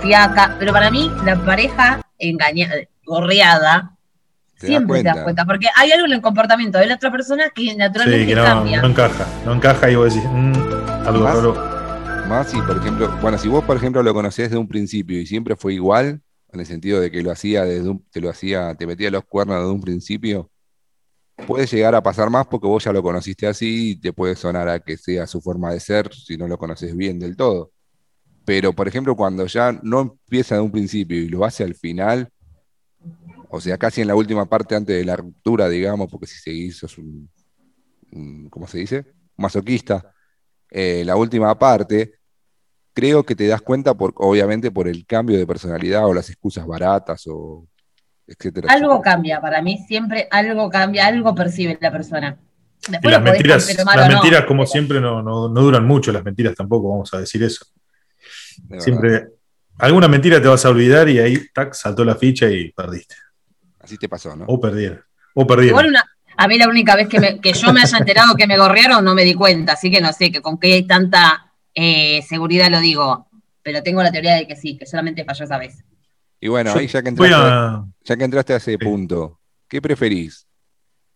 fiaca, 0.02 0.56
pero 0.60 0.72
para 0.74 0.90
mí 0.90 1.12
la 1.24 1.36
pareja 1.44 2.02
engañada, 2.18 2.76
gorreada, 3.06 3.92
siempre 4.58 5.00
te 5.04 5.10
das 5.10 5.20
cuenta, 5.20 5.46
porque 5.46 5.68
hay 5.76 5.92
algo 5.92 6.06
en 6.08 6.14
el 6.14 6.22
comportamiento 6.22 6.78
de 6.80 6.88
la 6.88 6.96
otra 6.96 7.12
persona 7.12 7.44
que 7.54 7.76
naturalmente 7.76 8.26
sí, 8.28 8.36
no, 8.36 8.44
cambia. 8.44 8.82
No 8.82 8.88
encaja, 8.88 9.26
no 9.46 9.54
encaja 9.54 9.92
y 9.92 9.96
vos 9.96 10.14
decís, 10.14 10.30
mmm, 10.32 10.54
algo 11.06 11.24
¿Más? 11.24 11.36
raro. 11.36 11.76
Más 12.28 12.50
si, 12.50 12.60
por 12.62 12.78
ejemplo, 12.78 13.16
bueno, 13.22 13.38
si 13.38 13.48
vos, 13.48 13.64
por 13.64 13.78
ejemplo, 13.78 14.02
lo 14.02 14.14
conocés 14.14 14.50
desde 14.50 14.58
un 14.58 14.68
principio 14.68 15.20
y 15.20 15.28
siempre 15.28 15.56
fue 15.56 15.76
igual, 15.76 16.22
en 16.52 16.60
el 16.60 16.66
sentido 16.66 17.00
de 17.00 17.12
que 17.12 17.22
lo 17.22 17.32
hacía 17.32 17.64
desde 17.66 17.90
un- 17.90 18.04
te 18.12 18.20
lo 18.22 18.30
hacía, 18.30 18.74
te 18.76 18.88
metía 18.88 19.12
los 19.12 19.26
cuernos 19.26 19.58
desde 19.58 19.72
un 19.72 19.82
principio, 19.82 20.50
puede 21.48 21.68
llegar 21.68 21.96
a 21.96 22.04
pasar 22.04 22.30
más 22.30 22.48
porque 22.48 22.68
vos 22.68 22.84
ya 22.84 22.94
lo 22.94 23.04
conociste 23.04 23.48
así 23.48 23.92
y 23.92 23.96
te 24.00 24.13
puede 24.13 24.36
sonar 24.36 24.68
a 24.70 24.80
que 24.80 24.98
sea 24.98 25.27
su 25.27 25.42
forma 25.42 25.72
de 25.74 25.80
ser 25.80 26.13
si 26.13 26.38
no 26.38 26.48
lo 26.48 26.58
conoces 26.58 26.96
bien 26.96 27.20
del 27.20 27.36
todo. 27.36 27.72
Pero, 28.46 28.74
por 28.74 28.88
ejemplo, 28.88 29.15
cuando 29.15 29.46
ya 29.48 29.77
no 29.84 30.01
empieza 30.01 30.56
de 30.56 30.62
un 30.62 30.72
principio 30.72 31.18
y 31.18 31.27
lo 31.27 31.44
hace 31.46 31.63
al 31.63 31.75
final, 31.75 32.30
o 33.50 33.60
sea, 33.60 33.77
casi 33.77 34.01
en 34.01 34.08
la 34.08 34.15
última 34.15 34.46
parte 34.46 34.75
antes 34.75 34.96
de 34.96 35.04
la 35.04 35.15
ruptura, 35.15 35.68
digamos, 35.68 36.10
porque 36.10 36.27
si 36.27 36.39
seguís 36.39 36.77
sos 36.77 36.98
un, 36.98 37.30
¿cómo 38.50 38.68
se 38.68 38.80
dice? 38.80 39.06
Masoquista. 39.38 40.13
Eh, 40.70 41.04
la 41.06 41.15
última 41.15 41.58
parte, 41.58 42.20
creo 42.94 43.24
que 43.25 43.36
te 43.36 43.48
das 43.48 43.62
cuenta, 43.62 43.94
por, 43.94 44.13
obviamente, 44.18 44.72
por 44.72 44.88
el 44.88 45.06
cambio 45.06 45.38
de 45.38 45.48
personalidad 45.48 46.06
o 46.06 46.13
las 46.13 46.30
excusas 46.30 46.68
baratas 46.68 47.24
o 47.27 47.68
etcétera. 48.27 48.67
Algo 48.72 48.94
etcétera. 48.96 49.12
cambia, 49.13 49.41
para 49.41 49.62
mí 49.62 49.77
siempre 49.88 50.27
algo 50.32 50.70
cambia, 50.70 51.08
algo 51.08 51.34
percibe 51.36 51.77
la 51.82 51.91
persona. 51.91 52.38
Y 53.01 53.08
las 53.10 53.22
mentiras, 53.22 53.75
las 53.96 54.10
no, 54.10 54.13
mentiras 54.22 54.46
como 54.46 54.62
pero- 54.63 54.72
siempre, 54.72 55.01
no, 55.01 55.22
no, 55.24 55.50
no 55.50 55.62
duran 55.62 55.86
mucho, 55.88 56.12
las 56.12 56.24
mentiras 56.24 56.53
tampoco, 56.55 56.89
vamos 56.89 57.13
a 57.13 57.20
decir 57.20 57.41
eso. 57.44 57.65
de. 58.70 58.79
Siempre, 58.79 59.27
alguna 59.79 60.08
mentira 60.08 60.41
te 60.41 60.48
vas 60.48 60.63
a 60.65 60.70
olvidar 60.70 61.10
y 61.10 61.20
ahí, 61.20 61.48
tac, 61.53 61.74
saltó 61.74 62.05
la 62.05 62.15
ficha 62.15 62.50
y 62.50 62.72
perdiste. 62.72 63.15
Así 63.79 63.98
te 63.98 64.08
pasó, 64.08 64.36
¿no? 64.36 64.46
O 64.48 64.60
perdieron. 64.60 65.01
O 65.34 65.46
perdieron. 65.48 65.70
Igual 65.79 65.88
una, 65.89 66.03
a 66.38 66.48
mí 66.48 66.58
la 66.58 66.67
única 66.67 66.96
vez 66.96 67.08
que, 67.08 67.20
me- 67.20 67.39
que 67.39 67.53
yo 67.53 67.74
me 67.74 67.82
haya 67.82 67.98
enterado 67.98 68.36
que 68.36 68.46
me 68.48 68.58
gorrearon 68.58 69.03
no 69.03 69.15
me 69.15 69.24
di 69.24 69.34
cuenta, 69.34 69.74
así 69.74 69.89
que 69.89 70.00
no 70.01 70.13
sé 70.13 70.32
que 70.32 70.41
con 70.41 70.60
qué 70.60 70.84
tanta 70.88 71.51
eh, 71.74 72.22
seguridad 72.27 72.70
lo 72.70 72.79
digo, 72.79 73.27
pero 73.63 73.82
tengo 73.84 74.01
la 74.03 74.12
teoría 74.12 74.36
de 74.36 74.46
que 74.48 74.55
sí, 74.55 74.77
que 74.77 74.86
solamente 74.86 75.25
falló 75.25 75.44
esa 75.46 75.58
vez. 75.58 75.84
Y 76.46 76.48
bueno, 76.48 76.72
Yo 76.75 76.80
ahí 76.80 76.86
ya 76.86 77.02
que 77.02 77.10
entraste, 77.10 77.36
a. 77.36 77.84
ya 78.04 78.16
que 78.18 78.24
entraste 78.24 78.54
a 78.54 78.58
ese 78.58 78.78
punto, 78.78 79.40
¿qué 79.68 79.82
preferís? 79.82 80.48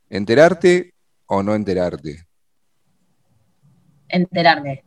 ¿Enterarte 0.09 0.95
o 1.27 1.43
no 1.43 1.53
enterarte? 1.53 2.25
Enterarme. 4.07 4.83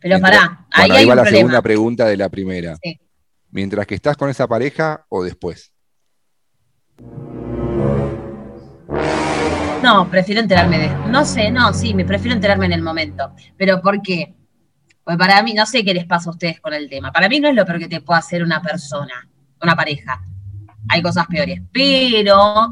Pero 0.00 0.16
Mientras- 0.18 0.20
pará, 0.40 0.66
ahí 0.72 0.80
Bueno, 0.88 0.94
hay 0.94 1.00
ahí 1.02 1.06
va 1.06 1.12
un 1.12 1.16
la 1.18 1.22
problema. 1.22 1.38
segunda 1.38 1.62
pregunta 1.62 2.06
de 2.06 2.16
la 2.16 2.28
primera. 2.30 2.76
Sí. 2.82 3.00
Mientras 3.52 3.86
que 3.86 3.94
estás 3.94 4.16
con 4.16 4.28
esa 4.28 4.48
pareja 4.48 5.06
o 5.08 5.22
después. 5.22 5.72
No, 9.84 10.10
prefiero 10.10 10.40
enterarme 10.40 10.78
de. 10.80 10.88
No 11.10 11.24
sé, 11.24 11.52
no, 11.52 11.72
sí, 11.72 11.94
me 11.94 12.04
prefiero 12.04 12.34
enterarme 12.34 12.66
en 12.66 12.72
el 12.72 12.82
momento. 12.82 13.32
¿Pero 13.56 13.80
por 13.80 14.02
qué? 14.02 14.34
Pues 15.04 15.16
para 15.16 15.42
mí, 15.42 15.52
no 15.54 15.66
sé 15.66 15.84
qué 15.84 15.94
les 15.94 16.04
pasa 16.06 16.30
a 16.30 16.32
ustedes 16.32 16.60
con 16.60 16.72
el 16.74 16.88
tema. 16.88 17.10
Para 17.12 17.28
mí 17.28 17.40
no 17.40 17.48
es 17.48 17.54
lo 17.54 17.66
peor 17.66 17.78
que 17.78 17.88
te 17.88 18.00
pueda 18.00 18.20
hacer 18.20 18.42
una 18.42 18.62
persona, 18.62 19.28
una 19.60 19.74
pareja. 19.74 20.22
Hay 20.88 21.02
cosas 21.02 21.26
peores. 21.26 21.60
Pero 21.72 22.70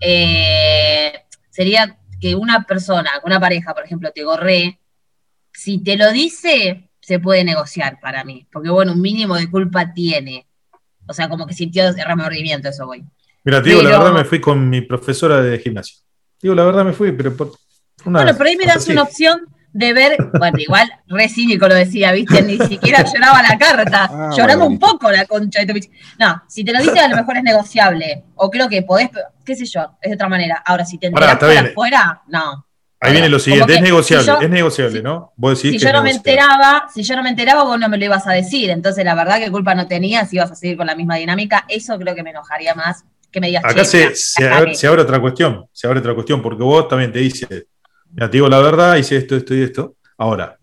eh, 0.00 1.12
sería 1.50 1.98
que 2.20 2.34
una 2.34 2.64
persona, 2.64 3.10
una 3.24 3.40
pareja, 3.40 3.74
por 3.74 3.84
ejemplo, 3.84 4.10
te 4.12 4.22
gorree, 4.24 4.78
si 5.52 5.78
te 5.82 5.96
lo 5.96 6.12
dice, 6.12 6.90
se 7.00 7.18
puede 7.18 7.42
negociar 7.44 7.98
para 8.00 8.22
mí. 8.24 8.46
Porque, 8.52 8.70
bueno, 8.70 8.92
un 8.92 9.00
mínimo 9.00 9.34
de 9.36 9.50
culpa 9.50 9.92
tiene. 9.92 10.46
O 11.06 11.12
sea, 11.12 11.28
como 11.28 11.46
que 11.46 11.54
sintió 11.54 11.90
remordimiento, 11.92 12.68
eso 12.68 12.86
voy. 12.86 13.04
Mira, 13.44 13.62
te 13.62 13.70
digo, 13.70 13.82
la 13.82 13.90
Pero- 13.90 14.02
verdad 14.04 14.14
me 14.18 14.24
fui 14.24 14.40
con 14.40 14.68
mi 14.68 14.82
profesora 14.82 15.40
de 15.40 15.58
gimnasio. 15.58 15.98
Digo, 16.40 16.54
la 16.54 16.64
verdad 16.64 16.84
me 16.84 16.92
fui, 16.92 17.10
pero 17.12 17.34
por 17.36 17.52
una. 18.04 18.22
Bueno, 18.22 18.36
por 18.36 18.46
ahí 18.46 18.56
me 18.56 18.66
das 18.66 18.86
una 18.88 19.02
opción 19.02 19.40
de 19.72 19.92
ver, 19.92 20.16
bueno, 20.38 20.58
igual 20.58 20.90
re 21.08 21.28
cínico 21.28 21.68
lo 21.68 21.74
decía, 21.74 22.10
¿viste? 22.12 22.42
Ni 22.42 22.58
siquiera 22.58 23.04
lloraba 23.04 23.42
la 23.42 23.58
carta, 23.58 24.04
Ah, 24.10 24.30
lloraba 24.36 24.64
bueno, 24.64 24.66
un 24.66 24.78
poco 24.78 25.10
la 25.10 25.24
concha 25.26 25.60
de 25.60 25.66
tu 25.66 25.72
bicho. 25.74 25.90
No, 26.18 26.42
si 26.48 26.64
te 26.64 26.72
lo 26.72 26.80
dice 26.80 26.98
a 26.98 27.08
lo 27.08 27.16
mejor 27.16 27.36
es 27.36 27.42
negociable, 27.42 28.24
o 28.34 28.50
creo 28.50 28.68
que 28.68 28.82
podés, 28.82 29.10
qué 29.44 29.54
sé 29.54 29.66
yo, 29.66 29.96
es 30.00 30.10
de 30.10 30.14
otra 30.14 30.28
manera. 30.28 30.62
Ahora, 30.64 30.84
si 30.84 30.98
te 30.98 31.10
por 31.10 31.20
bien. 31.48 31.66
afuera, 31.66 32.22
no. 32.28 32.64
Ahí 33.00 33.12
viene 33.12 33.28
lo 33.28 33.38
siguiente, 33.38 33.74
es 33.74 33.80
negociable, 33.82 34.24
si 34.24 34.30
yo- 34.32 34.40
es 34.40 34.50
negociable, 34.50 34.96
si- 34.98 35.02
¿no? 35.04 35.32
Vos 35.36 35.50
decís 35.62 35.70
Si 35.70 35.78
que 35.78 35.84
yo 35.84 35.92
no 35.92 36.02
me 36.02 36.10
enteraba, 36.10 36.86
si 36.92 37.02
yo 37.04 37.14
no 37.14 37.22
me 37.22 37.28
enteraba, 37.30 37.62
vos 37.62 37.78
no 37.78 37.88
me 37.88 37.96
lo 37.96 38.04
ibas 38.06 38.26
a 38.26 38.32
decir. 38.32 38.70
Entonces, 38.70 39.04
la 39.04 39.14
verdad 39.14 39.38
que 39.38 39.50
culpa 39.52 39.74
no 39.76 39.86
tenías, 39.86 40.32
ibas 40.32 40.50
a 40.50 40.56
seguir 40.56 40.76
con 40.76 40.88
la 40.88 40.96
misma 40.96 41.14
dinámica. 41.16 41.64
Eso 41.68 41.96
creo 41.96 42.16
que 42.16 42.24
me 42.24 42.30
enojaría 42.30 42.74
más 42.74 43.04
que 43.30 43.40
me 43.40 43.48
digas, 43.48 43.64
Acá 43.64 43.82
"Che, 43.82 43.84
se, 43.84 43.98
mira, 43.98 44.10
se, 44.14 44.42
la 44.42 44.56
abre, 44.56 44.64
cagué". 44.64 44.74
se 44.74 44.86
abre 44.88 45.02
otra 45.02 45.20
cuestión, 45.20 45.66
se 45.72 45.86
abre 45.86 46.00
otra 46.00 46.14
cuestión, 46.14 46.42
porque 46.42 46.62
vos 46.64 46.88
también 46.88 47.12
te 47.12 47.20
dices, 47.20 47.66
mira, 48.12 48.30
te 48.30 48.36
digo 48.36 48.48
la 48.48 48.60
verdad, 48.60 48.96
hice 48.96 49.16
esto, 49.16 49.36
esto 49.36 49.54
y 49.54 49.62
esto. 49.62 49.96
Ahora, 50.16 50.58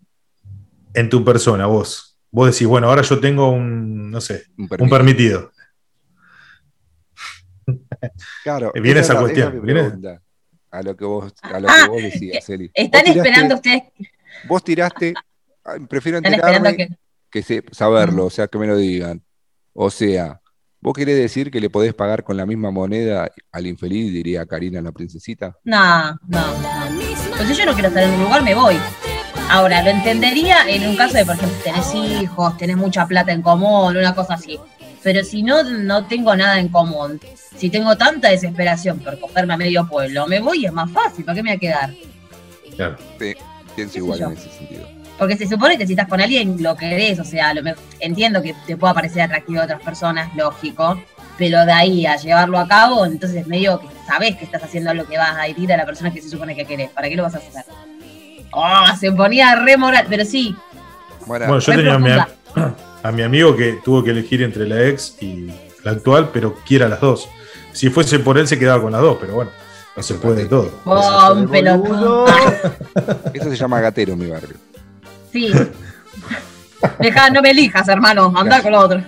en 0.94 1.10
tu 1.10 1.24
persona, 1.24 1.66
vos, 1.66 2.18
vos 2.32 2.52
decís, 2.52 2.68
bueno, 2.68 2.88
ahora 2.90 3.02
yo 3.02 3.20
tengo 3.20 3.50
un, 3.52 4.12
no 4.12 4.22
sé, 4.22 4.46
Un 4.58 4.90
permitido. 4.90 5.52
Claro, 8.44 8.72
Viene 8.82 9.00
esa 9.00 9.20
cuestión, 9.20 9.62
pregunta. 9.62 10.22
A 10.72 10.82
lo 10.82 10.96
que 10.96 11.06
vos, 11.06 11.34
a 11.42 11.60
lo 11.60 11.70
Ah, 11.70 11.84
que 11.84 11.90
vos 11.90 12.02
decías, 12.04 12.50
Eli. 12.50 12.70
Están 12.74 13.02
Vos 13.04 13.14
tiraste- 13.14 13.18
esperando 13.30 13.56
ustedes, 13.56 13.84
Vos 14.48 14.64
tiraste, 14.64 15.14
ah, 15.64 15.76
prefiero 15.90 16.18
están 16.18 16.34
esperando 16.34 16.68
enterarme 16.70 16.78
que. 16.78 16.98
que 17.32 17.44
se- 17.44 17.64
saberlo, 17.72 18.26
o 18.26 18.30
sea, 18.30 18.48
que 18.48 18.58
me 18.58 18.68
lo 18.68 18.76
digan. 18.76 19.24
O 19.74 19.90
sea, 19.90 20.42
¿vos 20.82 20.94
querés 20.94 21.16
decir 21.18 21.50
que 21.50 21.62
le 21.62 21.70
podés 21.70 21.94
pagar 21.94 22.24
con 22.26 22.36
la 22.36 22.46
misma 22.46 22.72
moneda 22.72 23.32
al 23.54 23.68
infeliz, 23.68 24.12
diría 24.12 24.46
Karina 24.46 24.82
la 24.82 24.92
princesita? 24.92 25.56
No, 25.64 26.12
no, 26.28 26.62
no. 26.62 26.85
Pues 27.38 27.50
si 27.50 27.56
yo 27.56 27.66
no 27.66 27.74
quiero 27.74 27.90
estar 27.90 28.04
en 28.04 28.12
un 28.12 28.24
lugar, 28.24 28.44
me 28.44 28.54
voy. 28.56 28.78
Ahora, 29.50 29.84
lo 29.84 29.90
entendería 29.92 30.58
en 30.68 30.88
un 30.88 30.96
caso 30.96 31.16
de, 31.18 31.26
por 31.26 31.36
ejemplo, 31.36 31.58
tenés 31.64 31.94
hijos, 31.94 32.58
tenés 32.58 32.78
mucha 32.78 33.06
plata 33.06 33.32
en 33.32 33.42
común, 33.42 33.96
una 33.98 34.16
cosa 34.16 34.36
así. 34.36 34.60
Pero 35.04 35.24
si 35.24 35.44
no, 35.44 35.64
no 35.64 36.06
tengo 36.08 36.36
nada 36.36 36.60
en 36.60 36.70
común, 36.70 37.20
si 37.56 37.70
tengo 37.70 37.96
tanta 37.96 38.30
desesperación 38.30 39.00
por 39.00 39.20
cogerme 39.20 39.54
a 39.54 39.58
medio 39.58 39.88
pueblo, 39.88 40.26
me 40.28 40.40
voy 40.40 40.62
y 40.64 40.66
es 40.66 40.74
más 40.74 40.90
fácil, 40.92 41.24
¿para 41.26 41.36
qué 41.36 41.44
me 41.44 41.50
voy 41.52 41.58
a 41.58 41.60
quedar? 41.60 41.94
Claro. 42.76 42.98
Sí, 43.20 43.34
pienso 43.76 43.98
igual 44.00 44.22
en 44.22 44.32
ese 44.32 44.50
sentido. 44.50 44.88
Porque 45.20 45.38
se 45.38 45.48
supone 45.48 45.78
que 45.78 45.86
si 45.86 45.94
estás 45.94 46.08
con 46.08 46.20
alguien, 46.20 46.62
lo 46.62 46.76
querés, 46.76 47.20
o 47.20 47.24
sea, 47.24 47.54
lo 47.54 47.62
me- 47.62 47.76
entiendo 48.00 48.42
que 48.42 48.56
te 48.66 48.76
pueda 48.78 48.94
parecer 48.94 49.22
atractivo 49.22 49.62
a 49.62 49.66
otras 49.66 49.82
personas, 49.82 50.36
lógico, 50.36 51.00
pero 51.38 51.66
de 51.66 51.72
ahí 51.72 52.06
a 52.06 52.16
llevarlo 52.16 52.58
a 52.60 52.68
cabo, 52.68 53.06
entonces 53.06 53.48
medio 53.48 53.80
que 53.80 53.88
sabés 54.08 54.36
que 54.38 54.46
estás 54.46 54.64
haciendo 54.64 54.94
lo 54.94 55.06
que 55.06 55.18
vas 55.18 55.36
a 55.36 55.48
herir 55.48 55.72
a 55.74 55.78
la 55.78 55.86
persona 55.86 56.12
que 56.12 56.22
se 56.22 56.30
supone 56.30 56.56
que 56.56 56.66
querés. 56.66 56.90
¿Para 56.92 57.10
qué 57.10 57.16
lo 57.16 57.24
vas 57.24 57.36
a 57.36 57.40
hacer? 57.40 57.66
Oh, 58.52 58.86
se 59.00 59.12
ponía 59.12 59.56
re 59.56 59.78
moral, 59.78 60.06
pero 60.10 60.24
sí, 60.24 60.56
Bueno, 61.26 61.48
Bueno, 61.48 61.60
yo 61.60 61.74
tenía 61.74 61.96
a 61.96 62.00
mi, 62.00 62.10
a 63.04 63.12
mi 63.12 63.22
amigo 63.22 63.56
que 63.56 63.80
tuvo 63.84 64.04
que 64.04 64.12
elegir 64.12 64.44
entre 64.44 64.68
la 64.68 64.82
ex 64.84 65.18
y 65.22 65.50
la 65.84 65.92
actual, 65.92 66.30
pero 66.32 66.56
quiera 66.66 66.88
las 66.88 67.02
dos. 67.02 67.28
Si 67.74 67.90
fuese 67.90 68.20
por 68.20 68.38
él, 68.38 68.48
se 68.48 68.58
quedaba 68.58 68.82
con 68.82 68.94
las 68.94 69.02
dos, 69.02 69.18
pero 69.20 69.34
bueno, 69.36 69.52
no 69.96 70.04
se 70.04 70.14
puede 70.16 70.46
todo. 70.46 70.72
oh, 70.86 71.34
un 71.34 71.50
pelotudo. 71.50 72.26
eso 73.34 73.50
se 73.50 73.56
llama 73.56 73.82
gatero 73.82 74.14
en 74.14 74.20
mi 74.20 74.28
barrio. 74.28 74.56
Sí. 75.32 75.52
Deja, 77.00 77.30
no 77.30 77.42
me 77.42 77.52
elijas, 77.52 77.88
hermano, 77.90 78.34
andá 78.36 78.62
con 78.62 78.72
lo 78.72 78.80
otro. 78.80 79.04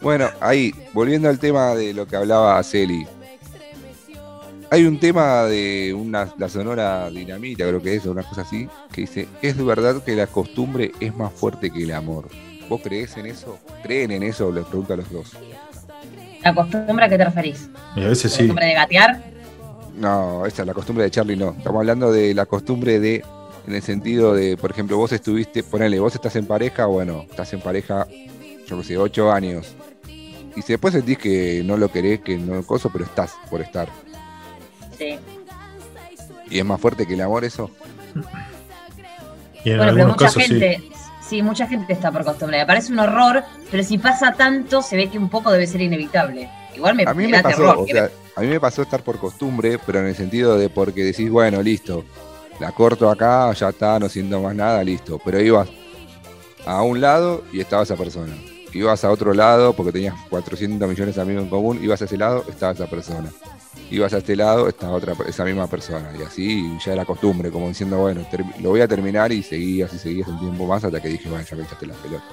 Bueno, 0.00 0.30
ahí, 0.40 0.74
volviendo 0.94 1.28
al 1.28 1.38
tema 1.38 1.74
de 1.74 1.92
lo 1.92 2.06
que 2.06 2.16
hablaba 2.16 2.62
Celi. 2.62 3.06
Hay 4.70 4.84
un 4.84 5.00
tema 5.00 5.44
de 5.44 5.92
una, 5.94 6.32
la 6.38 6.48
sonora 6.48 7.10
dinamita, 7.10 7.66
creo 7.66 7.82
que 7.82 7.96
es, 7.96 8.06
o 8.06 8.12
una 8.12 8.22
cosa 8.22 8.42
así, 8.42 8.68
que 8.92 9.02
dice, 9.02 9.28
es 9.42 9.56
de 9.56 9.64
verdad 9.64 10.02
que 10.02 10.14
la 10.14 10.28
costumbre 10.28 10.92
es 11.00 11.14
más 11.14 11.32
fuerte 11.32 11.70
que 11.70 11.82
el 11.82 11.92
amor. 11.92 12.28
¿Vos 12.68 12.80
creés 12.82 13.16
en 13.16 13.26
eso? 13.26 13.58
¿Creen 13.82 14.12
en 14.12 14.22
eso? 14.22 14.52
Les 14.52 14.64
pregunto 14.64 14.94
a 14.94 14.96
los 14.96 15.10
dos. 15.10 15.32
¿La 16.42 16.54
costumbre 16.54 17.04
a 17.04 17.08
qué 17.08 17.18
te 17.18 17.24
referís? 17.24 17.68
Y 17.96 18.04
a 18.04 18.08
veces 18.08 18.30
¿La 18.30 18.30
sí. 18.30 18.42
costumbre 18.44 18.66
de 18.66 18.74
gatear? 18.74 19.22
No, 19.98 20.46
esa 20.46 20.62
es 20.62 20.66
la 20.66 20.74
costumbre 20.74 21.04
de 21.04 21.10
Charlie, 21.10 21.36
no. 21.36 21.50
Estamos 21.50 21.80
hablando 21.80 22.12
de 22.12 22.32
la 22.32 22.46
costumbre 22.46 23.00
de, 23.00 23.24
en 23.66 23.74
el 23.74 23.82
sentido 23.82 24.34
de, 24.34 24.56
por 24.56 24.70
ejemplo, 24.70 24.96
vos 24.96 25.12
estuviste, 25.12 25.64
ponele, 25.64 25.98
vos 25.98 26.14
estás 26.14 26.36
en 26.36 26.46
pareja, 26.46 26.86
bueno, 26.86 27.26
estás 27.28 27.52
en 27.52 27.60
pareja, 27.60 28.06
yo 28.66 28.78
qué 28.78 28.84
sé, 28.84 28.96
ocho 28.96 29.32
años. 29.32 29.74
Y 30.56 30.62
si 30.62 30.72
después 30.72 30.92
sentís 30.94 31.18
que 31.18 31.62
no 31.64 31.76
lo 31.76 31.90
querés, 31.90 32.20
que 32.20 32.36
no 32.36 32.62
coso, 32.64 32.90
pero 32.90 33.04
estás 33.04 33.34
por 33.48 33.60
estar. 33.60 33.88
Sí. 34.98 35.18
Y 36.50 36.58
es 36.58 36.64
más 36.64 36.80
fuerte 36.80 37.06
que 37.06 37.14
el 37.14 37.20
amor 37.20 37.44
eso. 37.44 37.70
Y 39.64 39.70
en 39.70 39.76
Bueno, 39.78 39.92
pero 39.94 40.08
mucha 40.08 40.24
casos 40.26 40.42
gente, 40.42 40.82
sí. 41.28 41.42
mucha 41.42 41.66
gente 41.66 41.92
está 41.92 42.10
por 42.10 42.24
costumbre. 42.24 42.58
Me 42.58 42.66
parece 42.66 42.92
un 42.92 42.98
horror, 42.98 43.44
pero 43.70 43.84
si 43.84 43.98
pasa 43.98 44.32
tanto, 44.32 44.82
se 44.82 44.96
ve 44.96 45.08
que 45.08 45.18
un 45.18 45.28
poco 45.28 45.50
debe 45.52 45.66
ser 45.66 45.80
inevitable. 45.82 46.48
Igual 46.74 46.94
me, 46.96 47.04
A 47.04 47.14
mí 47.14 47.26
me 47.26 47.42
pasó, 47.42 47.56
terror. 47.56 47.78
o 47.78 47.86
sea, 47.86 48.10
a 48.36 48.40
mí 48.40 48.46
me 48.48 48.60
pasó 48.60 48.82
estar 48.82 49.02
por 49.02 49.18
costumbre, 49.18 49.78
pero 49.84 50.00
en 50.00 50.06
el 50.06 50.16
sentido 50.16 50.56
de 50.56 50.68
porque 50.70 51.04
decís, 51.04 51.30
bueno, 51.30 51.62
listo, 51.62 52.04
la 52.58 52.72
corto 52.72 53.10
acá, 53.10 53.52
ya 53.52 53.68
está, 53.68 53.98
no 53.98 54.08
siento 54.08 54.40
más 54.40 54.54
nada, 54.54 54.82
listo. 54.82 55.20
Pero 55.24 55.40
ibas 55.40 55.68
a 56.66 56.82
un 56.82 57.00
lado 57.00 57.44
y 57.52 57.60
estaba 57.60 57.82
esa 57.82 57.96
persona. 57.96 58.34
Ibas 58.72 59.04
a 59.04 59.10
otro 59.10 59.34
lado 59.34 59.72
porque 59.72 59.92
tenías 59.92 60.14
400 60.28 60.88
millones 60.88 61.16
de 61.16 61.22
amigos 61.22 61.42
en 61.44 61.50
común, 61.50 61.80
ibas 61.82 62.00
a 62.02 62.04
ese 62.04 62.16
lado, 62.16 62.44
estaba 62.48 62.72
esa 62.72 62.86
persona. 62.86 63.28
Ibas 63.90 64.12
a 64.14 64.18
este 64.18 64.36
lado, 64.36 64.68
estaba 64.68 64.92
otra, 64.92 65.14
esa 65.26 65.44
misma 65.44 65.66
persona. 65.66 66.10
Y 66.18 66.22
así 66.22 66.78
ya 66.84 66.92
era 66.92 67.04
costumbre, 67.04 67.50
como 67.50 67.66
diciendo, 67.68 67.98
bueno, 67.98 68.24
lo 68.60 68.70
voy 68.70 68.80
a 68.80 68.86
terminar 68.88 69.32
y 69.32 69.42
seguías 69.42 69.92
y 69.92 69.98
seguías 69.98 70.28
un 70.28 70.38
tiempo 70.38 70.66
más 70.66 70.84
hasta 70.84 71.00
que 71.00 71.08
dije, 71.08 71.28
bueno, 71.28 71.44
ya 71.44 71.56
me 71.56 71.64
echaste 71.64 71.86
la 71.86 71.94
pelota. 71.94 72.24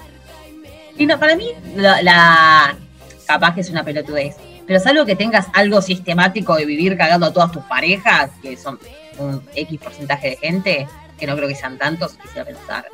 Y 0.97 1.05
no, 1.07 1.19
para 1.19 1.35
mí, 1.35 1.49
la, 1.75 2.01
la- 2.03 2.75
capaz 3.25 3.55
que 3.55 3.61
es 3.61 3.69
una 3.71 3.83
pelotudez. 3.83 4.35
Pero 4.67 4.79
salvo 4.79 5.05
que 5.05 5.15
tengas 5.15 5.47
algo 5.53 5.81
sistemático 5.81 6.55
de 6.55 6.65
vivir 6.65 6.97
cagando 6.97 7.25
a 7.27 7.33
todas 7.33 7.51
tus 7.51 7.63
parejas, 7.63 8.29
que 8.41 8.55
son 8.57 8.77
un 9.17 9.41
X 9.55 9.79
porcentaje 9.79 10.31
de 10.31 10.35
gente, 10.37 10.87
que 11.17 11.27
no 11.27 11.35
creo 11.35 11.47
que 11.47 11.55
sean 11.55 11.77
tantos, 11.77 12.13
quisiera 12.17 12.45
pensar. 12.45 12.85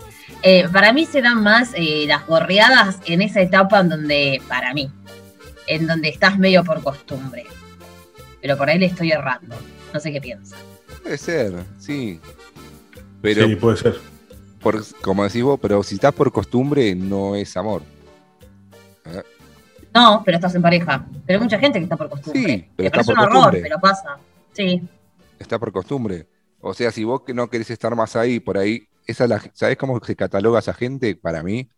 Eh, 0.41 0.67
para 0.71 0.93
mí 0.93 1.05
se 1.05 1.21
dan 1.21 1.43
más 1.43 1.71
eh, 1.75 2.05
las 2.07 2.25
gorreadas 2.25 2.97
en 3.05 3.21
esa 3.21 3.41
etapa 3.41 3.79
en 3.79 3.89
donde, 3.89 4.41
para 4.47 4.73
mí, 4.73 4.89
en 5.67 5.87
donde 5.87 6.09
estás 6.09 6.37
medio 6.39 6.63
por 6.63 6.81
costumbre. 6.83 7.45
Pero 8.41 8.57
por 8.57 8.69
ahí 8.69 8.79
le 8.79 8.87
estoy 8.87 9.11
errando. 9.11 9.55
No 9.93 9.99
sé 9.99 10.11
qué 10.11 10.19
piensa. 10.21 10.55
Puede 11.01 11.17
ser, 11.17 11.53
sí. 11.79 12.19
Pero 13.21 13.45
sí, 13.47 13.55
puede 13.55 13.77
ser. 13.77 13.99
por, 14.61 14.83
como 15.01 15.23
decís 15.23 15.43
vos, 15.43 15.59
pero 15.61 15.81
si 15.83 15.95
estás 15.95 16.13
por 16.13 16.31
costumbre, 16.31 16.93
no 16.95 17.35
es 17.35 17.55
amor. 17.55 17.83
No, 19.93 20.23
pero 20.25 20.37
estás 20.37 20.55
en 20.55 20.61
pareja. 20.61 21.05
Pero 21.25 21.37
hay 21.39 21.43
mucha 21.43 21.59
gente 21.59 21.77
que 21.79 21.83
está 21.83 21.95
por 21.95 22.09
costumbre. 22.09 22.41
Sí, 22.41 22.67
pero 22.75 22.83
Me 22.83 22.85
está 22.87 22.97
parece 22.97 23.13
por 23.13 23.19
un 23.19 23.23
horror, 23.25 23.33
costumbre. 23.43 23.61
pero 23.61 23.79
pasa. 23.79 24.17
Sí. 24.53 24.81
Está 25.39 25.59
por 25.59 25.71
costumbre. 25.71 26.27
O 26.65 26.73
sea, 26.73 26.91
si 26.91 27.03
vos 27.03 27.23
no 27.27 27.49
querés 27.49 27.69
estar 27.71 27.93
más 27.93 28.15
ahí, 28.15 28.39
por 28.39 28.57
ahí, 28.57 28.87
esa 29.05 29.25
es 29.25 29.29
la, 29.29 29.51
¿sabés 29.53 29.75
cómo 29.77 29.99
se 30.03 30.15
cataloga 30.15 30.59
esa 30.59 30.73
gente? 30.73 31.13
Para 31.15 31.43
mí, 31.43 31.69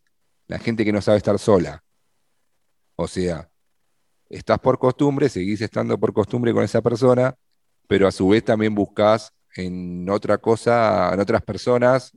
la 0.47 0.59
gente 0.59 0.85
que 0.85 0.93
no 0.93 1.01
sabe 1.01 1.17
estar 1.17 1.39
sola. 1.39 1.83
O 2.95 3.07
sea, 3.07 3.49
estás 4.29 4.59
por 4.59 4.77
costumbre, 4.77 5.27
seguís 5.29 5.61
estando 5.61 5.99
por 5.99 6.13
costumbre 6.13 6.53
con 6.53 6.63
esa 6.63 6.83
persona, 6.83 7.35
pero 7.87 8.07
a 8.07 8.11
su 8.11 8.29
vez 8.29 8.45
también 8.45 8.75
buscas 8.75 9.33
en 9.55 10.07
otra 10.07 10.37
cosa, 10.37 11.11
en 11.13 11.19
otras 11.19 11.41
personas, 11.41 12.11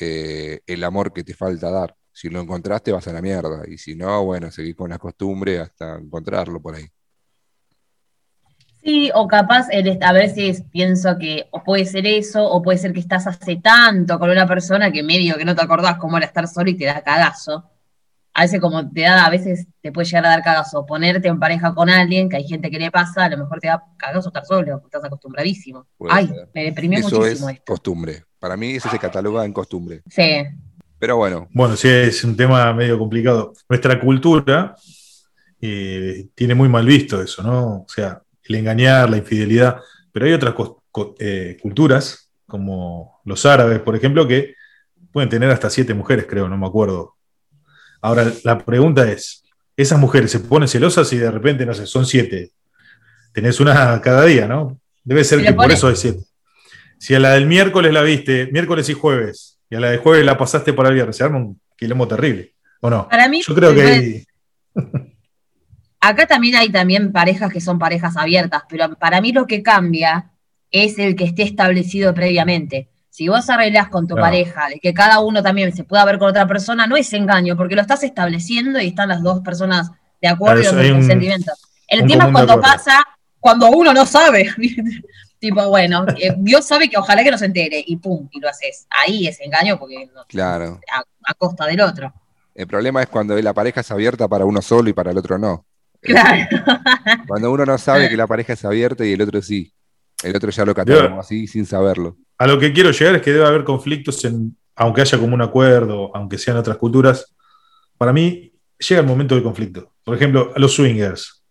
eh, 0.00 0.60
el 0.66 0.84
amor 0.84 1.12
que 1.12 1.24
te 1.24 1.34
falta 1.34 1.70
dar. 1.72 1.96
Si 2.12 2.28
lo 2.28 2.40
encontraste, 2.40 2.92
vas 2.92 3.08
a 3.08 3.12
la 3.12 3.22
mierda. 3.22 3.64
Y 3.68 3.78
si 3.78 3.96
no, 3.96 4.24
bueno, 4.24 4.50
seguís 4.52 4.76
con 4.76 4.90
la 4.90 4.98
costumbre 4.98 5.58
hasta 5.58 5.98
encontrarlo 5.98 6.62
por 6.62 6.76
ahí. 6.76 6.86
Sí, 8.84 9.10
o 9.14 9.28
capaz, 9.28 9.68
a 10.00 10.12
veces 10.12 10.64
pienso 10.72 11.16
que 11.18 11.46
o 11.52 11.62
puede 11.62 11.84
ser 11.84 12.04
eso, 12.06 12.44
o 12.44 12.60
puede 12.62 12.78
ser 12.78 12.92
que 12.92 12.98
estás 13.00 13.26
hace 13.28 13.56
tanto 13.56 14.18
con 14.18 14.28
una 14.30 14.46
persona 14.46 14.90
que 14.90 15.02
medio 15.04 15.36
que 15.36 15.44
no 15.44 15.54
te 15.54 15.62
acordás 15.62 15.98
cómo 15.98 16.16
era 16.16 16.26
estar 16.26 16.48
solo 16.48 16.68
y 16.70 16.74
te 16.76 16.86
da 16.86 17.00
cagazo. 17.02 17.64
A 18.34 18.42
veces 18.42 18.60
como 18.60 18.90
te 18.90 19.02
da, 19.02 19.26
a 19.26 19.30
veces 19.30 19.66
te 19.82 19.92
puede 19.92 20.06
llegar 20.06 20.24
a 20.26 20.30
dar 20.30 20.42
cagazo 20.42 20.84
ponerte 20.86 21.28
en 21.28 21.38
pareja 21.38 21.74
con 21.74 21.90
alguien, 21.90 22.28
que 22.28 22.36
hay 22.38 22.48
gente 22.48 22.70
que 22.70 22.78
le 22.78 22.90
pasa, 22.90 23.26
a 23.26 23.28
lo 23.28 23.36
mejor 23.36 23.60
te 23.60 23.68
da 23.68 23.84
cagazo 23.96 24.30
estar 24.30 24.44
solo, 24.46 24.80
porque 24.80 24.86
estás 24.96 25.04
acostumbradísimo. 25.04 25.86
Puede 25.98 26.14
Ay, 26.14 26.26
ser. 26.28 26.48
me 26.54 26.64
deprimió 26.64 26.98
Eso 26.98 27.08
es 27.08 27.14
muchísimo 27.18 27.50
esto. 27.50 27.62
costumbre. 27.66 28.24
Para 28.40 28.56
mí 28.56 28.72
eso 28.72 28.88
se 28.88 28.98
cataloga 28.98 29.44
en 29.44 29.52
costumbre. 29.52 30.02
Sí, 30.08 30.44
Pero 30.98 31.16
bueno, 31.18 31.48
Bueno, 31.52 31.76
sí, 31.76 31.88
es 31.88 32.24
un 32.24 32.36
tema 32.36 32.72
medio 32.72 32.98
complicado. 32.98 33.52
Nuestra 33.68 34.00
cultura 34.00 34.74
eh, 35.60 36.28
tiene 36.34 36.54
muy 36.54 36.68
mal 36.68 36.86
visto 36.86 37.20
eso, 37.22 37.42
¿no? 37.42 37.82
O 37.82 37.86
sea, 37.88 38.21
el 38.44 38.54
engañar, 38.54 39.10
la 39.10 39.18
infidelidad. 39.18 39.80
Pero 40.12 40.26
hay 40.26 40.32
otras 40.32 40.54
eh, 41.18 41.56
culturas, 41.60 42.30
como 42.46 43.20
los 43.24 43.46
árabes, 43.46 43.80
por 43.80 43.96
ejemplo, 43.96 44.26
que 44.26 44.54
pueden 45.10 45.28
tener 45.28 45.50
hasta 45.50 45.70
siete 45.70 45.94
mujeres, 45.94 46.26
creo, 46.28 46.48
no 46.48 46.58
me 46.58 46.66
acuerdo. 46.66 47.16
Ahora, 48.00 48.30
la 48.44 48.58
pregunta 48.58 49.10
es, 49.10 49.44
¿esas 49.76 49.98
mujeres 49.98 50.30
se 50.30 50.40
ponen 50.40 50.68
celosas 50.68 51.12
y 51.12 51.18
de 51.18 51.30
repente, 51.30 51.64
no 51.64 51.74
sé, 51.74 51.86
son 51.86 52.04
siete? 52.04 52.50
Tenés 53.32 53.60
una 53.60 54.00
cada 54.00 54.24
día, 54.24 54.46
¿no? 54.46 54.78
Debe 55.04 55.24
ser 55.24 55.40
Se 55.40 55.46
que 55.46 55.52
por 55.52 55.70
eso 55.70 55.88
hay 55.88 55.96
siete. 55.96 56.20
Si 56.98 57.14
a 57.14 57.20
la 57.20 57.32
del 57.32 57.46
miércoles 57.46 57.92
la 57.92 58.02
viste, 58.02 58.48
miércoles 58.52 58.88
y 58.88 58.92
jueves, 58.92 59.58
y 59.68 59.76
a 59.76 59.80
la 59.80 59.90
de 59.90 59.98
jueves 59.98 60.24
la 60.24 60.36
pasaste 60.36 60.72
para 60.72 60.88
el 60.88 60.94
viernes, 60.94 61.16
se 61.16 61.24
arma 61.24 61.38
un 61.38 61.60
quilombo 61.76 62.06
terrible, 62.06 62.54
¿o 62.80 62.90
no? 62.90 63.08
para 63.08 63.28
mí, 63.28 63.40
Yo 63.42 63.54
creo 63.54 63.74
que 63.74 63.82
hay, 63.82 64.24
Acá 66.04 66.26
también 66.26 66.56
hay 66.56 66.68
también 66.68 67.12
parejas 67.12 67.52
que 67.52 67.60
son 67.60 67.78
parejas 67.78 68.16
abiertas, 68.16 68.62
pero 68.68 68.92
para 68.96 69.20
mí 69.20 69.32
lo 69.32 69.46
que 69.46 69.62
cambia 69.62 70.32
es 70.70 70.98
el 70.98 71.14
que 71.14 71.22
esté 71.24 71.44
establecido 71.44 72.12
previamente. 72.12 72.88
Si 73.08 73.28
vos 73.28 73.48
arreglás 73.48 73.88
con 73.88 74.08
tu 74.08 74.14
Claro. 74.14 74.26
pareja 74.26 74.68
de 74.68 74.80
que 74.80 74.92
cada 74.92 75.20
uno 75.20 75.42
también 75.44 75.72
se 75.76 75.84
pueda 75.84 76.04
ver 76.04 76.18
con 76.18 76.28
otra 76.30 76.46
persona, 76.48 76.88
no 76.88 76.96
es 76.96 77.12
engaño, 77.12 77.56
porque 77.56 77.76
lo 77.76 77.82
estás 77.82 78.02
estableciendo 78.02 78.80
y 78.80 78.88
están 78.88 79.10
las 79.10 79.22
dos 79.22 79.42
personas 79.42 79.92
de 80.20 80.26
acuerdo 80.28 80.60
Claro, 80.62 80.80
en 80.80 80.84
hay 80.86 80.92
el 81.88 82.06
tema 82.06 82.24
es 82.24 82.32
cuando 82.32 82.60
pasa, 82.60 83.04
cuando 83.38 83.70
uno 83.70 83.92
no 83.92 84.04
sabe. 84.06 84.48
tipo, 85.38 85.68
bueno, 85.68 86.06
eh, 86.18 86.34
Dios 86.38 86.64
sabe 86.64 86.88
que 86.88 86.96
ojalá 86.96 87.22
que 87.22 87.30
no 87.30 87.38
se 87.38 87.46
entere 87.46 87.84
y 87.86 87.96
pum, 87.96 88.28
y 88.32 88.40
lo 88.40 88.48
haces. 88.48 88.86
Ahí 88.90 89.28
es 89.28 89.40
engaño 89.40 89.78
porque 89.78 90.08
no- 90.12 90.24
claro. 90.26 90.80
a, 90.92 91.02
a 91.30 91.34
costa 91.34 91.66
del 91.66 91.80
otro. 91.80 92.12
El 92.54 92.66
problema 92.66 93.02
es 93.02 93.08
cuando 93.08 93.36
la 93.40 93.52
pareja 93.52 93.82
es 93.82 93.90
abierta 93.90 94.26
para 94.26 94.44
uno 94.44 94.60
solo 94.62 94.88
y 94.88 94.92
para 94.92 95.10
el 95.10 95.18
otro 95.18 95.38
no. 95.38 95.64
Claro. 96.02 96.48
Cuando 97.26 97.50
uno 97.52 97.64
no 97.64 97.78
sabe 97.78 98.08
que 98.08 98.16
la 98.16 98.26
pareja 98.26 98.52
es 98.54 98.64
abierta 98.64 99.04
y 99.06 99.12
el 99.12 99.22
otro 99.22 99.40
sí. 99.40 99.72
El 100.22 100.36
otro 100.36 100.50
ya 100.50 100.64
lo 100.64 100.74
catalogó 100.74 101.20
así 101.20 101.46
sin 101.46 101.64
saberlo. 101.66 102.16
a 102.38 102.46
lo 102.46 102.58
que 102.58 102.72
quiero 102.72 102.90
llegar 102.90 103.14
es 103.16 103.22
que 103.22 103.32
debe 103.32 103.46
haber 103.46 103.64
conflictos, 103.64 104.24
en, 104.24 104.56
aunque 104.76 105.00
haya 105.00 105.18
como 105.18 105.34
un 105.34 105.42
acuerdo, 105.42 106.10
aunque 106.14 106.38
sean 106.38 106.56
otras 106.56 106.76
culturas. 106.76 107.34
Para 107.98 108.12
mí, 108.12 108.52
llega 108.78 109.00
el 109.00 109.06
momento 109.06 109.34
del 109.34 109.44
conflicto. 109.44 109.92
Por 110.04 110.16
ejemplo, 110.16 110.52
a 110.54 110.58
los 110.58 110.74
swingers. 110.74 111.42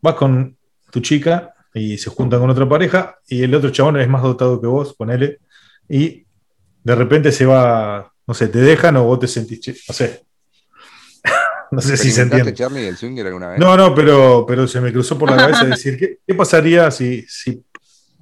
Vas 0.00 0.14
con 0.14 0.56
tu 0.90 1.00
chica 1.00 1.52
y 1.72 1.98
se 1.98 2.10
juntan 2.10 2.40
con 2.40 2.50
otra 2.50 2.68
pareja 2.68 3.16
y 3.28 3.42
el 3.42 3.54
otro 3.54 3.70
chabón 3.70 3.98
es 4.00 4.08
más 4.08 4.22
dotado 4.22 4.60
que 4.60 4.66
vos, 4.68 4.94
ponele, 4.94 5.38
y 5.88 6.24
de 6.84 6.94
repente 6.94 7.32
se 7.32 7.46
va, 7.46 8.12
no 8.26 8.34
sé, 8.34 8.46
te 8.48 8.58
dejan 8.58 8.96
o 8.96 9.04
vos 9.04 9.18
te 9.18 9.26
sentís, 9.26 9.60
che- 9.60 9.74
no 9.88 9.94
sé. 9.94 10.22
No 11.70 11.80
sé 11.80 11.96
si 11.96 12.10
se 12.10 12.22
¿Experimentaste, 12.22 12.50
entiende. 12.50 12.54
Charlie, 12.54 12.86
el 12.88 12.96
swinger 12.96 13.26
alguna 13.26 13.48
vez? 13.48 13.58
No, 13.58 13.76
no, 13.76 13.94
pero, 13.94 14.44
pero 14.46 14.66
se 14.66 14.80
me 14.80 14.92
cruzó 14.92 15.18
por 15.18 15.30
la 15.30 15.36
cabeza 15.36 15.64
decir, 15.64 15.98
¿qué, 15.98 16.18
qué 16.26 16.34
pasaría 16.34 16.90
si, 16.90 17.22
si, 17.28 17.64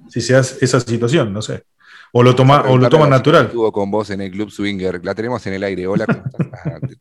si 0.09 0.21
se 0.21 0.35
hace 0.35 0.65
esa 0.65 0.81
situación? 0.81 1.33
No 1.33 1.43
sé. 1.43 1.65
O 2.13 2.23
lo, 2.23 2.35
toma, 2.35 2.63
o 2.69 2.77
lo 2.77 2.89
toman 2.91 3.09
natural. 3.09 3.47
Estuvo 3.47 3.73
con 3.73 3.91
vos 3.91 4.11
en 4.11 4.21
el 4.21 4.31
club 4.31 4.51
swinger. 4.51 5.03
La 5.03 5.15
tenemos 5.15 5.47
en 5.47 5.55
el 5.55 5.65
aire. 5.65 5.87
Hola, 5.87 6.07
¿cómo 6.07 6.25
estás? 6.27 6.97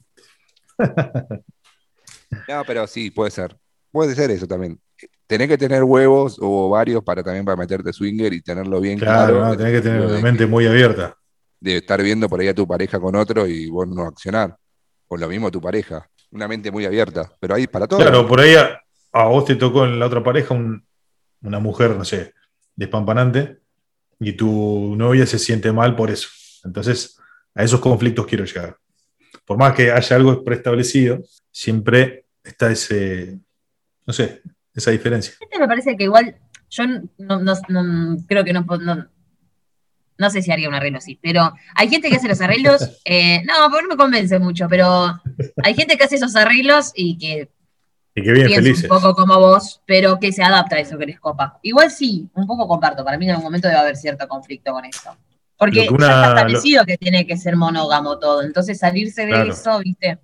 Ah, 2.47 2.59
no, 2.59 2.63
pero 2.65 2.87
sí, 2.87 3.11
puede 3.11 3.29
ser. 3.29 3.57
Puede 3.91 4.15
ser 4.15 4.31
eso 4.31 4.47
también. 4.47 4.79
Tenés 5.27 5.49
que 5.49 5.57
tener 5.57 5.83
huevos 5.83 6.37
o 6.41 6.69
varios 6.69 7.03
para 7.03 7.21
también 7.21 7.43
para 7.43 7.57
meterte 7.57 7.91
swinger 7.91 8.31
y 8.31 8.41
tenerlo 8.41 8.79
bien 8.79 8.97
claro. 8.97 9.35
Claro, 9.35 9.49
no, 9.49 9.57
tenés 9.57 9.73
que 9.73 9.81
tener 9.81 10.09
la 10.09 10.19
mente 10.21 10.45
muy 10.45 10.65
abierta. 10.65 11.13
de 11.59 11.77
estar 11.77 12.01
viendo 12.01 12.29
por 12.29 12.39
ahí 12.39 12.47
a 12.47 12.55
tu 12.55 12.65
pareja 12.65 13.01
con 13.01 13.15
otro 13.15 13.45
y 13.47 13.69
vos 13.69 13.85
no 13.85 14.03
accionar. 14.03 14.55
O 15.09 15.17
lo 15.17 15.27
mismo 15.27 15.51
tu 15.51 15.59
pareja. 15.59 16.07
Una 16.31 16.47
mente 16.47 16.71
muy 16.71 16.85
abierta. 16.85 17.31
Pero 17.39 17.55
ahí 17.55 17.67
para 17.67 17.87
todo. 17.87 17.99
Claro, 17.99 18.27
por 18.27 18.39
ahí 18.39 18.55
a, 18.55 18.79
a 19.11 19.25
vos 19.25 19.45
te 19.45 19.55
tocó 19.55 19.85
en 19.85 19.99
la 19.99 20.05
otra 20.07 20.23
pareja 20.23 20.53
un- 20.53 20.85
una 21.41 21.59
mujer, 21.59 21.95
no 21.97 22.05
sé, 22.05 22.33
despampanante, 22.75 23.59
y 24.19 24.33
tu 24.33 24.95
novia 24.95 25.25
se 25.25 25.39
siente 25.39 25.71
mal 25.71 25.95
por 25.95 26.11
eso. 26.11 26.29
Entonces, 26.63 27.17
a 27.55 27.63
esos 27.63 27.79
conflictos 27.79 28.25
quiero 28.27 28.45
llegar. 28.45 28.77
Por 29.45 29.57
más 29.57 29.73
que 29.73 29.91
haya 29.91 30.15
algo 30.15 30.43
preestablecido, 30.43 31.19
siempre 31.51 32.25
está 32.43 32.71
ese, 32.71 33.39
no 34.05 34.13
sé, 34.13 34.41
esa 34.73 34.91
diferencia. 34.91 35.33
Este 35.39 35.59
me 35.59 35.67
parece 35.67 35.97
que 35.97 36.03
igual, 36.05 36.35
yo 36.69 36.83
no, 37.17 37.39
no- 37.41 37.55
no- 37.67 38.17
creo 38.27 38.43
que 38.45 38.53
no, 38.53 38.61
no, 38.61 39.07
no 40.17 40.29
sé 40.29 40.41
si 40.41 40.51
haría 40.51 40.67
un 40.69 40.75
arreglo 40.75 40.99
así, 40.99 41.17
pero 41.21 41.53
hay 41.75 41.89
gente 41.89 42.09
que 42.09 42.15
hace 42.17 42.27
los 42.27 42.41
arreglos, 42.41 43.01
eh, 43.05 43.41
no, 43.45 43.53
porque 43.69 43.83
no 43.83 43.89
me 43.89 43.97
convence 43.97 44.37
mucho, 44.39 44.67
pero 44.69 45.19
hay 45.63 45.73
gente 45.73 45.97
que 45.97 46.03
hace 46.03 46.15
esos 46.15 46.35
arreglos 46.35 46.91
y 46.95 47.17
que 47.17 47.49
Y 48.15 48.21
que 48.23 48.31
bien 48.33 48.51
felices. 48.53 48.83
un 48.83 48.89
poco 48.89 49.15
como 49.15 49.39
vos, 49.39 49.81
pero 49.85 50.19
que 50.19 50.31
se 50.31 50.43
adapta 50.43 50.75
a 50.75 50.79
eso 50.79 50.97
que 50.97 51.05
les 51.07 51.19
copa. 51.19 51.59
Igual 51.63 51.89
sí, 51.91 52.29
un 52.33 52.45
poco 52.45 52.67
comparto, 52.67 53.03
para 53.03 53.17
mí 53.17 53.25
en 53.25 53.31
algún 53.31 53.45
momento 53.45 53.67
debe 53.67 53.79
haber 53.79 53.95
cierto 53.95 54.27
conflicto 54.27 54.71
con 54.73 54.85
eso. 54.85 55.15
Porque 55.57 55.87
una- 55.89 56.07
ya 56.07 56.13
está 56.15 56.27
establecido 56.29 56.85
que 56.85 56.97
tiene 56.97 57.25
que 57.27 57.37
ser 57.37 57.55
monógamo 57.55 58.17
todo, 58.19 58.41
entonces 58.43 58.79
salirse 58.79 59.25
de 59.25 59.31
Claro. 59.31 59.51
eso, 59.51 59.79
viste, 59.79 60.19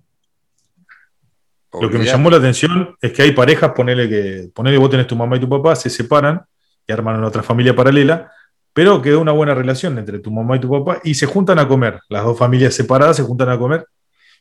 Lo 1.80 1.90
que 1.90 1.98
me 1.98 2.04
llamó 2.06 2.30
la 2.30 2.38
atención 2.38 2.96
es 3.00 3.12
que 3.12 3.22
hay 3.22 3.32
parejas, 3.32 3.72
ponele 3.72 4.08
que, 4.08 4.50
ponele 4.54 4.78
vos 4.78 4.90
tenés 4.90 5.06
tu 5.06 5.14
mamá 5.16 5.36
y 5.36 5.40
tu 5.40 5.48
papá, 5.48 5.76
se 5.76 5.90
separan 5.90 6.44
y 6.86 6.92
arman 6.92 7.22
otra 7.22 7.42
familia 7.42 7.76
paralela, 7.76 8.32
pero 8.72 9.02
quedó 9.02 9.20
una 9.20 9.32
buena 9.32 9.54
relación 9.54 9.98
entre 9.98 10.18
tu 10.20 10.30
mamá 10.30 10.56
y 10.56 10.60
tu 10.60 10.70
papá 10.70 11.00
y 11.04 11.14
se 11.14 11.26
juntan 11.26 11.58
a 11.58 11.66
comer. 11.68 12.00
Las 12.08 12.24
dos 12.24 12.38
familias 12.38 12.74
separadas 12.74 13.16
se 13.16 13.22
juntan 13.22 13.48
a 13.48 13.58
comer 13.58 13.84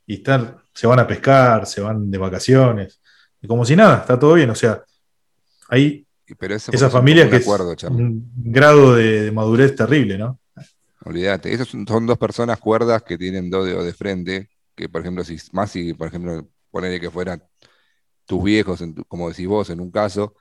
y 0.05 0.15
están, 0.15 0.57
se 0.73 0.87
van 0.87 0.99
a 0.99 1.07
pescar, 1.07 1.65
se 1.65 1.81
van 1.81 2.09
de 2.11 2.17
vacaciones. 2.17 3.01
Y 3.41 3.47
como 3.47 3.65
si 3.65 3.75
nada, 3.75 3.99
está 3.99 4.17
todo 4.19 4.33
bien. 4.35 4.49
O 4.49 4.55
sea, 4.55 4.83
hay 5.69 6.05
Pero 6.39 6.55
eso 6.55 6.71
esa 6.71 6.71
porque 6.71 6.75
es 6.77 6.83
un 6.83 6.91
familia 6.91 7.23
común 7.23 7.31
que 7.31 7.37
es 7.37 7.43
acuerdo, 7.43 7.75
Charlie. 7.75 8.03
un 8.03 8.31
grado 8.35 8.95
de, 8.95 9.21
de 9.23 9.31
madurez 9.31 9.75
terrible, 9.75 10.17
¿no? 10.17 10.39
Olvídate, 11.05 11.53
esos 11.53 11.69
son, 11.69 11.87
son 11.87 12.05
dos 12.05 12.17
personas 12.17 12.59
cuerdas 12.59 13.01
que 13.03 13.17
tienen 13.17 13.49
dos 13.49 13.65
dedos 13.65 13.85
de 13.85 13.93
frente, 13.93 14.49
que 14.75 14.89
por 14.89 15.01
ejemplo, 15.01 15.23
si 15.23 15.37
más 15.53 15.71
si, 15.71 15.93
por 15.93 16.07
ejemplo, 16.09 16.47
ponerle 16.69 16.99
que 16.99 17.09
fueran 17.11 17.41
tus 18.25 18.43
viejos, 18.43 18.81
en 18.81 18.93
tu- 18.95 19.05
como 19.05 19.29
decís 19.29 19.47
vos, 19.47 19.69
en 19.69 19.79
un 19.79 19.89
caso, 19.91 20.35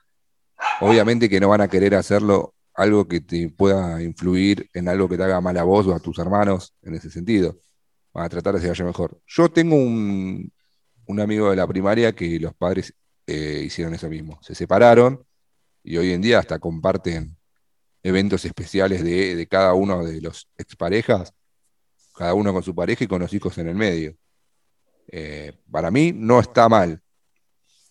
obviamente 0.81 1.29
que 1.29 1.39
no 1.39 1.49
van 1.49 1.61
a 1.61 1.67
querer 1.69 1.95
hacerlo 1.95 2.53
algo 2.77 3.07
que 3.07 3.19
te 3.21 3.49
pueda 3.49 4.01
influir 4.01 4.69
en 4.73 4.87
algo 4.87 5.09
que 5.09 5.17
te 5.17 5.23
haga 5.23 5.41
mal 5.41 5.57
a 5.57 5.63
vos 5.63 5.85
o 5.87 5.93
a 5.95 5.99
tus 5.99 6.17
hermanos 6.19 6.73
en 6.83 6.93
ese 6.95 7.09
sentido. 7.09 7.59
Van 8.13 8.25
a 8.25 8.29
tratar 8.29 8.55
de 8.55 8.61
que 8.61 8.67
vaya 8.69 8.85
mejor. 8.85 9.19
Yo 9.27 9.49
tengo 9.49 9.75
un, 9.75 10.51
un 11.07 11.19
amigo 11.19 11.49
de 11.49 11.55
la 11.57 11.67
primaria 11.67 12.13
que 12.13 12.39
los 12.39 12.53
padres 12.53 12.93
eh, 13.25 13.63
hicieron 13.65 13.93
eso 13.93 14.07
mismo. 14.09 14.39
Se 14.41 14.55
separaron 14.55 15.23
y 15.83 15.97
hoy 15.97 16.11
en 16.13 16.21
día 16.21 16.39
hasta 16.39 16.59
comparten 16.59 17.35
eventos 18.03 18.45
especiales 18.45 19.03
de, 19.03 19.35
de 19.35 19.47
cada 19.47 19.73
uno 19.73 20.05
de 20.05 20.21
los 20.21 20.47
exparejas, 20.57 21.33
cada 22.15 22.33
uno 22.35 22.53
con 22.53 22.63
su 22.63 22.73
pareja 22.75 23.03
y 23.03 23.07
con 23.07 23.21
los 23.21 23.33
hijos 23.33 23.57
en 23.57 23.67
el 23.69 23.75
medio. 23.75 24.15
Eh, 25.09 25.53
para 25.71 25.89
mí 25.89 26.11
no 26.13 26.39
está 26.39 26.69
mal. 26.69 27.01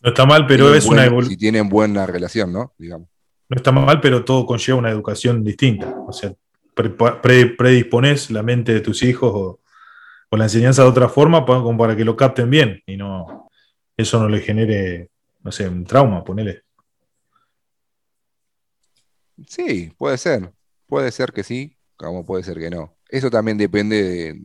No 0.01 0.11
está 0.11 0.27
mal, 0.27 0.47
pero 0.47 0.75
es 0.75 0.87
una 0.87 1.09
buen- 1.09 1.25
evolu- 1.25 1.29
Si 1.29 1.37
tienen 1.37 1.69
buena 1.69 2.07
relación, 2.07 2.53
¿no? 2.53 2.73
Digamos. 2.79 3.09
No 3.49 3.57
está 3.57 3.73
mal, 3.73 4.01
pero 4.01 4.25
todo 4.25 4.47
conlleva 4.47 4.79
una 4.79 4.91
educación 4.91 5.45
distinta. 5.45 5.95
O 6.07 6.13
sea, 6.13 6.33
pre- 6.75 6.91
pre- 6.91 7.47
predispones 7.57 8.31
la 8.31 8.43
mente 8.43 8.75
de 8.75 8.81
tus 8.81 9.03
hijos 9.03 9.33
o, 9.35 9.61
o 10.31 10.37
la 10.37 10.45
enseñanza 10.45 10.83
de 10.83 10.89
otra 10.89 11.09
forma 11.09 11.47
pa- 11.47 11.63
como 11.63 11.79
para 11.79 11.97
que 11.97 12.05
lo 12.05 12.17
capten 12.17 12.51
bien 12.51 12.83
y 12.87 12.97
no 12.97 13.49
eso 13.97 14.21
no 14.21 14.29
le 14.29 14.41
genere, 14.41 15.09
no 15.43 15.51
sé, 15.51 15.69
un 15.69 15.85
trauma, 15.85 16.23
ponele. 16.23 16.63
Sí, 19.49 19.93
puede 19.97 20.19
ser. 20.19 20.53
Puede 20.87 21.11
ser 21.13 21.33
que 21.33 21.43
sí, 21.43 21.77
como 21.97 22.25
puede 22.25 22.43
ser 22.45 22.59
que 22.59 22.71
no. 22.71 22.97
Eso 23.09 23.31
también 23.31 23.59
depende 23.59 24.03
de, 24.03 24.43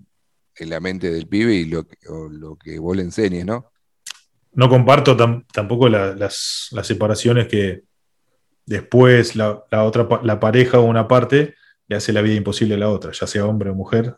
de 0.59 0.65
la 0.65 0.79
mente 0.79 1.11
del 1.11 1.27
pibe 1.27 1.53
y 1.53 1.65
lo 1.65 1.85
o 2.09 2.29
lo 2.29 2.55
que 2.57 2.79
vos 2.79 2.95
le 2.95 3.03
enseñes, 3.03 3.45
¿no? 3.45 3.71
No 4.53 4.69
comparto 4.69 5.15
tam- 5.15 5.45
tampoco 5.51 5.87
la- 5.87 6.13
las, 6.15 6.67
las 6.71 6.87
separaciones 6.87 7.47
que 7.47 7.83
después 8.65 9.35
la, 9.35 9.63
la 9.71 9.83
otra 9.83 10.07
la 10.23 10.39
pareja 10.39 10.79
o 10.79 10.83
una 10.83 11.07
parte 11.07 11.55
le 11.87 11.95
hace 11.95 12.13
la 12.13 12.21
vida 12.21 12.35
imposible 12.35 12.75
a 12.75 12.77
la 12.77 12.89
otra, 12.89 13.11
ya 13.11 13.27
sea 13.27 13.45
hombre 13.45 13.69
o 13.69 13.75
mujer. 13.75 14.15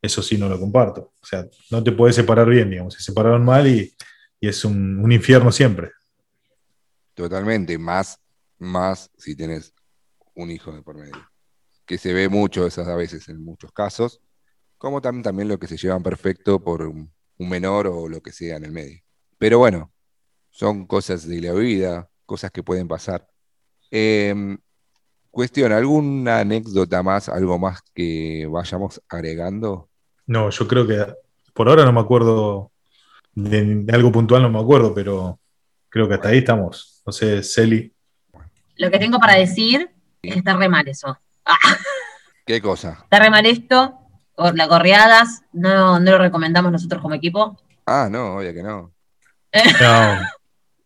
Eso 0.00 0.22
sí 0.22 0.36
no 0.36 0.48
lo 0.48 0.58
comparto. 0.58 1.12
O 1.20 1.26
sea, 1.26 1.46
no 1.70 1.82
te 1.82 1.92
puedes 1.92 2.16
separar 2.16 2.48
bien, 2.48 2.70
digamos. 2.70 2.94
Se 2.94 3.02
separaron 3.02 3.44
mal 3.44 3.66
y, 3.68 3.94
y 4.40 4.48
es 4.48 4.64
un, 4.64 5.10
infierno 5.12 5.52
siempre. 5.52 5.92
Totalmente, 7.14 7.78
más, 7.78 8.18
más 8.58 9.10
si 9.16 9.36
tenés 9.36 9.74
un 10.34 10.50
hijo 10.50 10.72
de 10.72 10.82
por 10.82 10.96
medio. 10.96 11.14
Que 11.86 11.98
se 11.98 12.12
ve 12.12 12.28
mucho 12.28 12.66
esas 12.66 12.88
a 12.88 12.96
veces 12.96 13.28
en 13.28 13.44
muchos 13.44 13.70
casos, 13.70 14.20
como 14.78 15.00
tam- 15.00 15.22
también 15.22 15.48
lo 15.48 15.58
que 15.58 15.68
se 15.68 15.76
llevan 15.76 16.02
perfecto 16.02 16.58
por 16.58 16.82
un 16.82 17.12
menor 17.38 17.86
o 17.86 18.08
lo 18.08 18.20
que 18.22 18.32
sea 18.32 18.56
en 18.56 18.64
el 18.64 18.72
medio. 18.72 19.02
Pero 19.38 19.58
bueno, 19.58 19.92
son 20.50 20.86
cosas 20.86 21.28
de 21.28 21.40
la 21.40 21.52
vida, 21.52 22.10
cosas 22.26 22.50
que 22.50 22.62
pueden 22.62 22.88
pasar. 22.88 23.28
Em, 23.94 24.56
cuestión, 25.30 25.70
¿alguna 25.72 26.38
anécdota 26.40 27.02
más, 27.02 27.28
algo 27.28 27.58
más 27.58 27.80
que 27.94 28.48
vayamos 28.50 29.02
agregando? 29.06 29.90
No, 30.26 30.48
yo 30.48 30.66
creo 30.66 30.86
que 30.86 31.06
por 31.52 31.68
ahora 31.68 31.84
no 31.84 31.92
me 31.92 32.00
acuerdo 32.00 32.70
de, 33.34 33.62
de 33.84 33.92
algo 33.94 34.10
puntual, 34.10 34.40
no 34.42 34.48
me 34.50 34.58
acuerdo, 34.60 34.94
pero 34.94 35.38
creo 35.90 36.08
que 36.08 36.14
hasta 36.14 36.30
ahí 36.30 36.38
estamos. 36.38 37.02
No 37.04 37.12
sé, 37.12 37.42
Celi. 37.42 37.92
Lo 38.76 38.90
que 38.90 38.98
tengo 38.98 39.18
para 39.18 39.34
decir 39.34 39.90
es 40.22 40.32
que 40.32 40.38
está 40.38 40.56
re 40.56 40.70
mal 40.70 40.88
eso. 40.88 41.18
Ah, 41.44 41.56
¿Qué 42.46 42.62
cosa? 42.62 42.98
está 43.04 43.18
re 43.18 43.28
mal 43.30 43.44
esto. 43.44 43.98
Cor- 44.34 44.56
Las 44.56 44.68
gorreadas, 44.68 45.42
no, 45.52 46.00
no 46.00 46.10
lo 46.12 46.18
recomendamos 46.18 46.72
nosotros 46.72 47.02
como 47.02 47.14
equipo. 47.14 47.60
Ah, 47.84 48.08
no, 48.10 48.36
obvio 48.36 48.54
que 48.54 48.62
no. 48.62 48.92
No. 49.80 50.18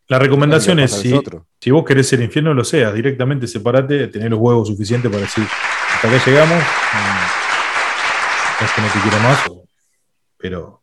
La 0.09 0.19
recomendación 0.19 0.79
es, 0.79 0.91
si, 0.91 1.11
otro. 1.13 1.47
si 1.59 1.69
vos 1.71 1.83
querés 1.83 2.07
ser 2.07 2.21
infierno, 2.21 2.53
lo 2.53 2.63
seas, 2.63 2.93
directamente 2.93 3.45
separate, 3.47 4.07
tener 4.07 4.31
los 4.31 4.39
huevos 4.39 4.67
suficientes 4.69 5.11
para 5.11 5.23
decir, 5.23 5.43
hasta 5.95 6.07
acá 6.07 6.17
llegamos, 6.25 6.63
mm, 6.63 8.63
es 8.63 8.71
que 8.71 8.81
no 8.81 8.87
te 8.87 8.99
quiero 9.01 9.19
más, 9.19 9.47
o- 9.49 9.63
pero, 10.37 10.81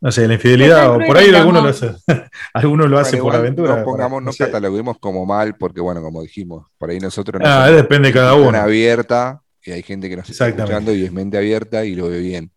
no 0.00 0.12
sé, 0.12 0.28
la 0.28 0.34
infidelidad, 0.34 0.94
o 0.94 0.98
por 1.06 1.16
ahí 1.16 1.28
el 1.28 1.36
alguno 1.36 1.60
lo 1.62 1.68
amor. 1.68 1.70
hace, 1.70 1.94
alguno 2.54 2.86
lo 2.86 2.98
hace 2.98 3.12
Bueno, 3.16 3.24
por 3.24 3.36
aventura. 3.36 3.76
No 3.76 3.84
pongamos, 3.84 4.22
no 4.22 4.26
no 4.26 4.32
sé. 4.32 4.44
cataloguemos 4.44 4.98
como 4.98 5.24
mal, 5.24 5.56
porque 5.56 5.80
bueno, 5.80 6.02
como 6.02 6.22
dijimos, 6.22 6.66
por 6.76 6.90
ahí 6.90 7.00
nosotros 7.00 7.40
no 7.40 7.48
Ah, 7.48 7.70
depende 7.70 8.08
de 8.08 8.14
cada 8.14 8.34
uno. 8.34 8.58
abierta 8.58 9.40
y 9.64 9.72
hay 9.72 9.82
gente 9.82 10.08
que 10.10 10.16
nos 10.16 10.28
está 10.28 10.48
escuchando 10.48 10.92
y 10.94 11.04
es 11.04 11.12
mente 11.12 11.38
abierta 11.38 11.84
y 11.84 11.94
lo 11.94 12.08
ve 12.08 12.20
bien. 12.20 12.50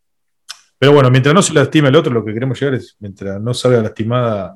Pero 0.77 0.91
bueno, 0.93 1.09
mientras 1.09 1.33
no 1.33 1.41
se 1.41 1.53
lastime 1.53 1.89
el 1.89 1.95
otro, 1.95 2.13
lo 2.13 2.23
que 2.23 2.33
queremos 2.33 2.59
llegar 2.59 2.75
es, 2.75 2.95
mientras 2.99 3.41
no 3.41 3.53
salga 3.53 3.81
lastimada 3.81 4.55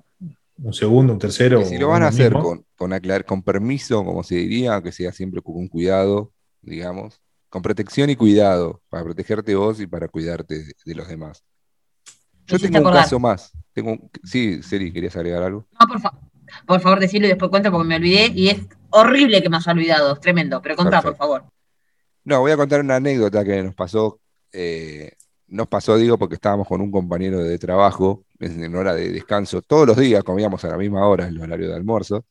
un 0.57 0.73
segundo, 0.73 1.13
un 1.13 1.19
tercero. 1.19 1.63
Si 1.65 1.77
lo 1.77 1.89
van 1.89 2.03
a 2.03 2.07
hacer 2.07 2.31
mismo, 2.33 2.43
con, 2.43 2.65
con 2.75 2.93
aclarar, 2.93 3.25
con 3.25 3.41
permiso, 3.43 4.03
como 4.03 4.23
se 4.23 4.35
diría, 4.35 4.81
que 4.81 4.91
sea 4.91 5.11
siempre 5.11 5.41
con 5.41 5.67
cuidado, 5.67 6.31
digamos, 6.61 7.21
con 7.49 7.61
protección 7.61 8.09
y 8.09 8.15
cuidado, 8.15 8.81
para 8.89 9.03
protegerte 9.03 9.55
vos 9.55 9.79
y 9.79 9.87
para 9.87 10.07
cuidarte 10.07 10.59
de, 10.59 10.73
de 10.85 10.95
los 10.95 11.07
demás. 11.07 11.43
Yo 12.47 12.59
tengo 12.59 12.79
un 12.79 12.93
caso 12.93 13.19
más. 13.19 13.51
Tengo 13.73 13.91
un- 13.93 14.09
sí, 14.23 14.61
Seri, 14.63 14.91
¿querías 14.91 15.15
agregar 15.15 15.43
algo? 15.43 15.65
No, 15.79 15.87
por, 15.87 15.99
fa- 16.01 16.19
por 16.67 16.79
favor, 16.81 16.99
decirlo 16.99 17.27
y 17.27 17.29
después 17.29 17.49
cuento 17.49 17.71
porque 17.71 17.87
me 17.87 17.95
olvidé 17.95 18.27
y 18.35 18.49
es 18.49 18.59
horrible 18.89 19.41
que 19.41 19.49
me 19.49 19.57
haya 19.57 19.71
olvidado, 19.71 20.13
es 20.13 20.19
tremendo. 20.19 20.61
Pero 20.61 20.75
contá, 20.75 21.01
Perfecto. 21.01 21.17
por 21.17 21.17
favor. 21.17 21.51
No, 22.25 22.39
voy 22.41 22.51
a 22.51 22.57
contar 22.57 22.81
una 22.81 22.97
anécdota 22.97 23.43
que 23.43 23.61
nos 23.63 23.75
pasó. 23.75 24.19
eh, 24.51 25.13
nos 25.53 25.67
pasó, 25.67 25.97
digo, 25.97 26.17
porque 26.17 26.35
estábamos 26.35 26.67
con 26.67 26.81
un 26.81 26.91
compañero 26.91 27.39
de 27.43 27.59
trabajo 27.59 28.25
en 28.39 28.75
hora 28.75 28.95
de 28.95 29.09
descanso. 29.11 29.61
Todos 29.61 29.87
los 29.87 29.97
días 29.97 30.23
comíamos 30.23 30.65
a 30.65 30.69
la 30.69 30.77
misma 30.77 31.07
hora, 31.07 31.27
en 31.27 31.35
el 31.35 31.41
horario 31.41 31.69
de 31.69 31.75
almuerzo. 31.75 32.25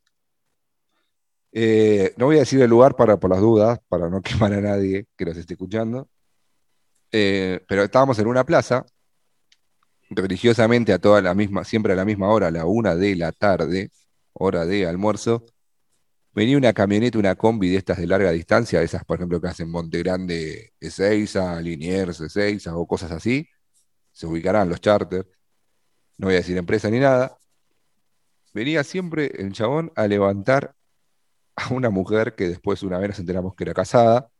Eh, 1.52 2.14
no 2.16 2.26
voy 2.26 2.36
a 2.36 2.40
decir 2.40 2.60
el 2.60 2.68
lugar 2.68 2.96
para, 2.96 3.18
por 3.18 3.30
las 3.30 3.40
dudas, 3.40 3.78
para 3.88 4.08
no 4.10 4.20
quemar 4.22 4.52
a 4.54 4.60
nadie 4.60 5.06
que 5.16 5.24
nos 5.24 5.36
esté 5.36 5.54
escuchando. 5.54 6.08
Eh, 7.12 7.60
pero 7.68 7.84
estábamos 7.84 8.18
en 8.18 8.26
una 8.26 8.44
plaza, 8.44 8.84
religiosamente 10.10 10.92
a 10.92 10.98
toda 10.98 11.22
la 11.22 11.34
misma, 11.34 11.62
siempre 11.62 11.92
a 11.92 11.96
la 11.96 12.04
misma 12.04 12.28
hora, 12.28 12.48
a 12.48 12.50
la 12.50 12.66
una 12.66 12.96
de 12.96 13.14
la 13.14 13.30
tarde, 13.30 13.90
hora 14.32 14.66
de 14.66 14.86
almuerzo. 14.86 15.44
Venía 16.34 16.56
una 16.56 16.72
camioneta, 16.72 17.18
una 17.18 17.34
combi 17.34 17.68
de 17.68 17.76
estas 17.76 17.98
de 17.98 18.06
larga 18.06 18.30
distancia, 18.30 18.80
esas, 18.82 19.04
por 19.04 19.18
ejemplo, 19.18 19.40
que 19.40 19.48
hacen 19.48 19.70
Monte 19.70 19.98
Grande, 19.98 20.72
Ezeiza, 20.80 21.60
Liniers, 21.60 22.20
Ezeiza 22.20 22.74
o 22.76 22.86
cosas 22.86 23.10
así. 23.12 23.46
Se 24.12 24.26
ubicarán 24.26 24.68
los 24.68 24.80
charters. 24.80 25.26
No 26.16 26.28
voy 26.28 26.34
a 26.34 26.38
decir 26.38 26.56
empresa 26.56 26.88
ni 26.90 27.00
nada. 27.00 27.36
Venía 28.54 28.82
siempre 28.84 29.30
el 29.38 29.52
chabón 29.52 29.92
a 29.94 30.06
levantar 30.06 30.74
a 31.56 31.72
una 31.74 31.90
mujer 31.90 32.34
que 32.34 32.48
después 32.48 32.82
una 32.82 32.98
vez 32.98 33.10
nos 33.10 33.18
enteramos 33.18 33.54
que 33.54 33.64
era 33.64 33.74
casada, 33.74 34.30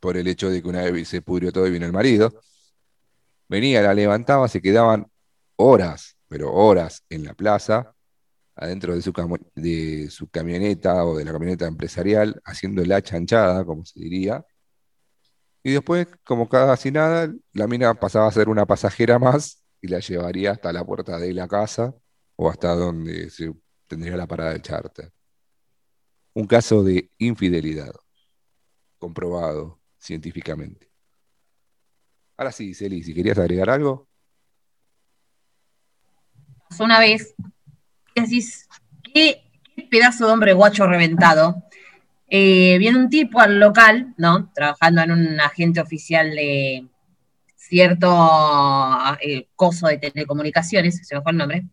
por 0.00 0.16
el 0.16 0.26
hecho 0.26 0.50
de 0.50 0.62
que 0.62 0.68
una 0.68 0.82
vez 0.82 1.08
se 1.08 1.22
pudrió 1.22 1.52
todo 1.52 1.66
y 1.66 1.70
vino 1.70 1.86
el 1.86 1.92
marido. 1.92 2.32
Venía, 3.48 3.82
la 3.82 3.94
levantaba, 3.94 4.48
se 4.48 4.60
quedaban 4.62 5.10
horas, 5.56 6.16
pero 6.28 6.52
horas 6.52 7.04
en 7.10 7.24
la 7.24 7.34
plaza, 7.34 7.94
adentro 8.54 8.94
de 8.94 9.02
su, 9.02 9.12
de 9.54 10.10
su 10.10 10.28
camioneta 10.28 11.04
o 11.04 11.16
de 11.16 11.24
la 11.24 11.32
camioneta 11.32 11.66
empresarial, 11.66 12.40
haciendo 12.44 12.84
la 12.84 13.02
chanchada, 13.02 13.64
como 13.64 13.84
se 13.84 14.00
diría. 14.00 14.44
Y 15.62 15.72
después, 15.72 16.08
como 16.24 16.48
casi 16.48 16.90
nada, 16.90 17.32
la 17.52 17.66
mina 17.66 17.94
pasaba 17.94 18.28
a 18.28 18.32
ser 18.32 18.48
una 18.48 18.66
pasajera 18.66 19.18
más 19.18 19.62
y 19.80 19.88
la 19.88 20.00
llevaría 20.00 20.52
hasta 20.52 20.72
la 20.72 20.84
puerta 20.84 21.18
de 21.18 21.32
la 21.34 21.48
casa 21.48 21.94
o 22.36 22.50
hasta 22.50 22.74
donde 22.74 23.30
se 23.30 23.52
tendría 23.86 24.16
la 24.16 24.26
parada 24.26 24.52
del 24.52 24.62
charter. 24.62 25.12
Un 26.34 26.46
caso 26.46 26.82
de 26.82 27.10
infidelidad, 27.18 27.92
comprobado 28.98 29.80
científicamente. 29.98 30.90
Ahora 32.36 32.52
sí, 32.52 32.72
Celi, 32.72 33.02
si 33.02 33.12
querías 33.12 33.36
agregar 33.36 33.68
algo. 33.68 34.08
Una 36.78 37.00
vez 37.00 37.34
y 38.14 38.20
decís, 38.20 38.68
qué, 39.14 39.42
pedazo 39.90 40.26
de 40.26 40.32
hombre 40.32 40.52
guacho 40.52 40.86
reventado. 40.86 41.64
Eh, 42.28 42.76
viene 42.78 42.98
un 42.98 43.10
tipo 43.10 43.40
al 43.40 43.58
local, 43.58 44.14
¿no? 44.16 44.50
Trabajando 44.54 45.02
en 45.02 45.10
un 45.10 45.40
agente 45.40 45.80
oficial 45.80 46.30
de 46.30 46.86
cierto 47.56 48.08
eh, 49.20 49.48
coso 49.56 49.88
de 49.88 49.98
telecomunicaciones, 49.98 51.06
se 51.06 51.14
me 51.14 51.22
fue 51.22 51.32
el 51.32 51.38
nombre. 51.38 51.64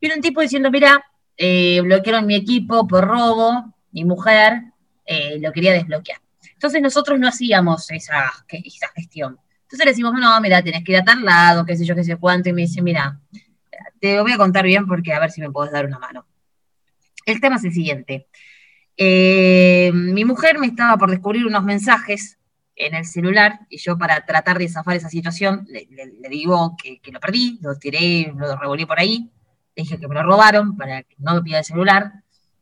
Viene 0.00 0.16
un 0.16 0.22
tipo 0.22 0.40
diciendo, 0.40 0.70
mira, 0.70 1.04
eh, 1.36 1.80
bloquearon 1.82 2.26
mi 2.26 2.34
equipo 2.34 2.86
por 2.86 3.06
robo, 3.06 3.74
mi 3.92 4.04
mujer 4.04 4.62
lo 5.40 5.50
quería 5.50 5.72
desbloquear. 5.72 6.20
Entonces 6.52 6.80
nosotros 6.80 7.18
no 7.18 7.26
hacíamos 7.26 7.90
esa, 7.90 8.30
esa 8.48 8.88
gestión. 8.94 9.40
Entonces 9.62 9.84
le 9.84 9.90
decimos, 9.90 10.12
no, 10.14 10.40
mira, 10.40 10.62
tenés 10.62 10.84
que 10.84 10.92
ir 10.92 10.98
a 10.98 11.04
tal 11.04 11.24
lado, 11.24 11.64
qué 11.64 11.76
sé 11.76 11.84
yo, 11.84 11.96
qué 11.96 12.04
sé 12.04 12.16
cuánto, 12.16 12.48
y 12.48 12.52
me 12.52 12.62
dice, 12.62 12.80
mira, 12.80 13.18
te 14.00 14.16
lo 14.16 14.22
voy 14.22 14.32
a 14.32 14.38
contar 14.38 14.64
bien 14.64 14.86
porque 14.86 15.12
a 15.12 15.20
ver 15.20 15.30
si 15.30 15.40
me 15.40 15.50
puedes 15.50 15.72
dar 15.72 15.86
una 15.86 15.98
mano. 15.98 16.26
El 17.26 17.40
tema 17.40 17.56
es 17.56 17.64
el 17.64 17.72
siguiente. 17.72 18.28
Eh, 18.96 19.90
mi 19.94 20.24
mujer 20.24 20.58
me 20.58 20.66
estaba 20.66 20.96
por 20.96 21.10
descubrir 21.10 21.46
unos 21.46 21.64
mensajes 21.64 22.38
en 22.76 22.94
el 22.94 23.04
celular 23.04 23.60
y 23.68 23.78
yo 23.78 23.96
para 23.98 24.24
tratar 24.24 24.58
de 24.58 24.68
zafar 24.68 24.96
esa 24.96 25.08
situación 25.08 25.66
le, 25.68 25.86
digo 26.28 26.76
que, 26.82 27.00
lo 27.12 27.20
perdí, 27.20 27.58
lo 27.62 27.76
tiré, 27.76 28.32
lo 28.36 28.56
revolví 28.56 28.86
por 28.86 28.98
ahí, 28.98 29.30
le 29.76 29.82
dije 29.82 29.98
que 29.98 30.08
me 30.08 30.14
lo 30.14 30.22
robaron 30.22 30.76
para 30.76 31.02
que 31.02 31.14
no 31.18 31.34
me 31.34 31.42
pida 31.42 31.58
el 31.58 31.64
celular. 31.64 32.12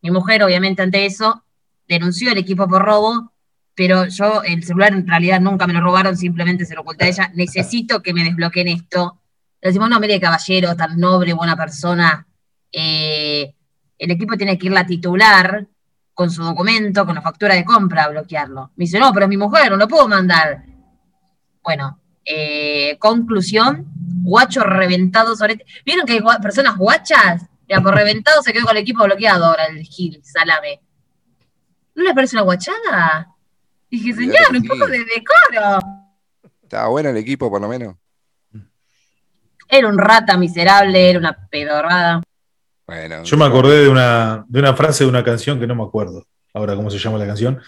Mi 0.02 0.10
mujer, 0.10 0.42
obviamente, 0.42 0.82
ante 0.82 1.06
eso, 1.06 1.44
denunció 1.86 2.32
el 2.32 2.38
equipo 2.38 2.68
por 2.68 2.82
robo, 2.82 3.32
pero 3.74 4.06
yo 4.06 4.42
el 4.42 4.62
celular 4.64 4.92
en 4.92 5.06
realidad 5.06 5.40
nunca 5.40 5.66
me 5.66 5.72
lo 5.72 5.80
robaron, 5.80 6.16
simplemente 6.16 6.64
se 6.64 6.74
lo 6.74 6.82
oculté 6.82 7.04
a 7.04 7.08
ella. 7.08 7.32
Necesito 7.34 8.02
que 8.02 8.12
me 8.12 8.24
desbloqueen 8.24 8.68
esto. 8.68 9.17
Le 9.60 9.68
decimos, 9.68 9.90
no, 9.90 9.98
mire, 9.98 10.20
caballero, 10.20 10.76
tan 10.76 10.98
noble, 10.98 11.32
buena 11.32 11.56
persona. 11.56 12.26
Eh, 12.70 13.54
el 13.98 14.10
equipo 14.10 14.36
tiene 14.36 14.56
que 14.56 14.66
ir 14.66 14.72
la 14.72 14.86
titular 14.86 15.66
con 16.14 16.30
su 16.30 16.42
documento, 16.42 17.04
con 17.04 17.14
la 17.14 17.22
factura 17.22 17.54
de 17.54 17.64
compra 17.64 18.04
a 18.04 18.08
bloquearlo. 18.08 18.72
Me 18.76 18.84
dice, 18.84 18.98
no, 18.98 19.12
pero 19.12 19.26
es 19.26 19.30
mi 19.30 19.36
mujer, 19.36 19.70
no 19.70 19.76
lo 19.76 19.88
puedo 19.88 20.08
mandar. 20.08 20.64
Bueno, 21.62 22.00
eh, 22.24 22.96
conclusión, 22.98 23.86
guacho 24.22 24.62
reventado 24.62 25.36
sobre... 25.36 25.64
¿Vieron 25.84 26.06
que 26.06 26.14
hay 26.14 26.22
personas 26.40 26.76
guachas? 26.76 27.46
Ya, 27.68 27.80
por 27.80 27.94
reventado 27.94 28.42
se 28.42 28.52
quedó 28.52 28.66
con 28.66 28.76
el 28.76 28.82
equipo 28.82 29.04
bloqueado 29.04 29.44
ahora 29.44 29.66
el 29.66 29.82
Gil, 29.82 30.20
Salame. 30.24 30.80
¿No 31.94 32.04
les 32.04 32.14
parece 32.14 32.36
una 32.36 32.44
guachada? 32.44 33.34
Dije, 33.90 34.14
señor, 34.14 34.36
un 34.52 34.64
poco 34.64 34.86
de 34.86 34.98
decoro. 34.98 35.78
Estaba 36.62 36.88
bueno 36.88 37.10
el 37.10 37.16
equipo, 37.16 37.50
por 37.50 37.60
lo 37.60 37.68
menos. 37.68 37.96
Era 39.68 39.88
un 39.88 39.98
rata 39.98 40.36
miserable, 40.36 41.10
era 41.10 41.18
una 41.18 41.48
pedorrada. 41.50 42.22
Yo 43.24 43.36
me 43.36 43.44
acordé 43.44 43.82
de 43.82 43.88
una, 43.88 44.46
de 44.48 44.60
una 44.60 44.74
frase 44.74 45.04
de 45.04 45.10
una 45.10 45.22
canción 45.22 45.60
que 45.60 45.66
no 45.66 45.74
me 45.74 45.84
acuerdo 45.84 46.26
ahora 46.54 46.74
cómo 46.74 46.90
se 46.90 46.98
llama 46.98 47.18
la 47.18 47.26
canción, 47.26 47.60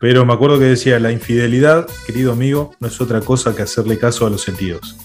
pero 0.00 0.24
me 0.24 0.32
acuerdo 0.32 0.58
que 0.58 0.64
decía, 0.64 0.98
la 0.98 1.12
infidelidad, 1.12 1.86
querido 2.06 2.32
amigo, 2.32 2.74
no 2.80 2.88
es 2.88 3.00
otra 3.00 3.20
cosa 3.20 3.54
que 3.54 3.62
hacerle 3.62 3.98
caso 3.98 4.26
a 4.26 4.30
los 4.30 4.42
sentidos. 4.42 4.96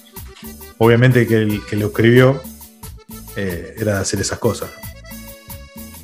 Obviamente 0.77 1.27
que 1.27 1.35
el 1.35 1.65
que 1.65 1.75
lo 1.75 1.87
escribió 1.87 2.41
eh, 3.35 3.75
era 3.77 3.99
hacer 3.99 4.19
esas 4.21 4.39
cosas. 4.39 4.69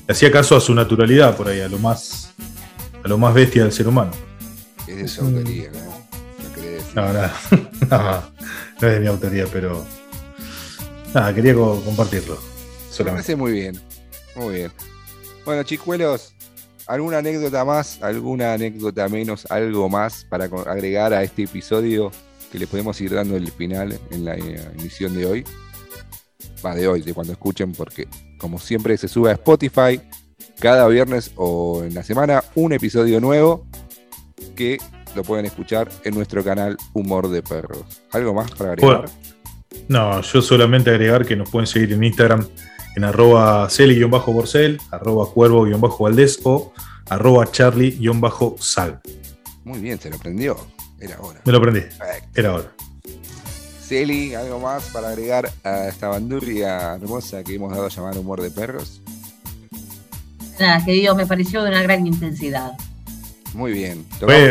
hacía 0.08 0.32
caso 0.32 0.56
a 0.56 0.62
su 0.62 0.76
naturalidad 0.76 1.36
por 1.36 1.48
ahí, 1.48 1.62
a 1.62 1.70
lo 1.70 1.80
más, 1.80 2.34
a 3.04 3.08
lo 3.08 3.18
más 3.18 3.34
bestia 3.34 3.64
del 3.64 3.72
ser 3.72 3.88
humano. 3.88 4.12
Es 4.88 4.98
de 4.98 5.08
su 5.08 5.22
autoría, 5.22 5.72
¿no? 5.72 6.04
No, 6.96 7.12
no, 7.12 7.22
no, 7.90 8.24
no 8.82 8.88
es 8.88 8.94
de 8.94 9.00
mi 9.00 9.08
autoría, 9.08 9.48
pero 9.52 9.84
nada, 11.14 11.34
quería 11.34 11.54
compartirlo. 11.54 12.38
Me 13.00 13.06
parece 13.06 13.36
muy 13.36 13.52
bien. 13.52 13.80
Muy 14.36 14.56
bien. 14.56 14.72
Bueno, 15.46 15.64
chicuelos, 15.64 16.34
¿alguna 16.88 17.20
anécdota 17.20 17.66
más? 17.66 18.02
¿Alguna 18.02 18.54
anécdota 18.54 19.08
menos? 19.10 19.46
¿Algo 19.50 19.90
más 19.90 20.26
para 20.30 20.46
agregar 20.46 21.14
a 21.14 21.24
este 21.24 21.44
episodio 21.44 22.12
que 22.52 22.60
le 22.60 22.68
podemos 22.68 23.00
ir 23.02 23.14
dando 23.14 23.36
el 23.36 23.52
final 23.52 24.00
en 24.12 24.26
la 24.26 24.36
eh, 24.36 24.72
emisión 24.78 25.16
de 25.16 25.26
hoy? 25.26 25.44
Va, 26.66 26.76
de 26.76 26.88
hoy, 26.88 27.02
de 27.02 27.14
cuando 27.14 27.34
escuchen, 27.34 27.74
porque 27.74 28.08
como 28.38 28.60
siempre 28.60 28.98
se 28.98 29.08
sube 29.08 29.32
a 29.32 29.34
Spotify 29.34 30.00
cada 30.60 30.88
viernes 30.88 31.32
o 31.36 31.84
en 31.84 31.94
la 31.94 32.04
semana 32.04 32.44
un 32.56 32.74
episodio 32.74 33.20
nuevo 33.20 33.66
que 34.56 34.78
lo 35.16 35.24
pueden 35.24 35.46
escuchar 35.46 35.90
en 36.04 36.16
nuestro 36.16 36.44
canal 36.44 36.78
Humor 36.94 37.30
de 37.30 37.44
Perros. 37.44 38.02
¿Algo 38.12 38.34
más 38.34 38.52
para 38.52 38.72
agregar? 38.72 39.06
No, 39.88 40.22
yo 40.22 40.42
solamente 40.42 40.90
agregar 40.90 41.26
que 41.26 41.36
nos 41.36 41.50
pueden 41.50 41.68
seguir 41.68 41.94
en 41.94 42.04
Instagram 42.04 42.48
en 42.96 43.04
arroba 43.04 43.70
celi-borcel, 43.70 44.80
arroba 44.92 45.28
cuervo-valdés 45.32 46.40
o 46.44 46.74
arroba 47.10 47.52
charlie-sal. 47.52 49.02
Muy 49.64 49.80
bien, 49.80 50.00
se 50.00 50.10
lo 50.10 50.16
aprendió. 50.18 50.58
Era 51.00 51.20
hora. 51.20 51.42
Me 51.44 51.52
lo 51.52 51.58
aprendí. 51.58 51.82
Era 52.36 52.54
hora. 52.54 52.72
Celi, 53.82 54.34
¿algo 54.36 54.60
más 54.60 54.90
para 54.92 55.10
agregar 55.10 55.52
a 55.64 55.88
esta 55.88 56.08
bandurria 56.08 56.94
hermosa 56.94 57.44
que 57.44 57.56
hemos 57.56 57.72
dado 57.72 57.86
a 57.86 57.90
llamar 57.90 58.18
Humor 58.18 58.42
de 58.42 58.52
Perros? 58.52 59.02
Nada, 60.60 60.84
querido, 60.86 61.16
me 61.16 61.26
pareció 61.26 61.64
de 61.64 61.70
una 61.70 61.82
gran 61.84 62.06
intensidad. 62.08 62.74
Muy 63.54 63.72
bien. 63.72 64.06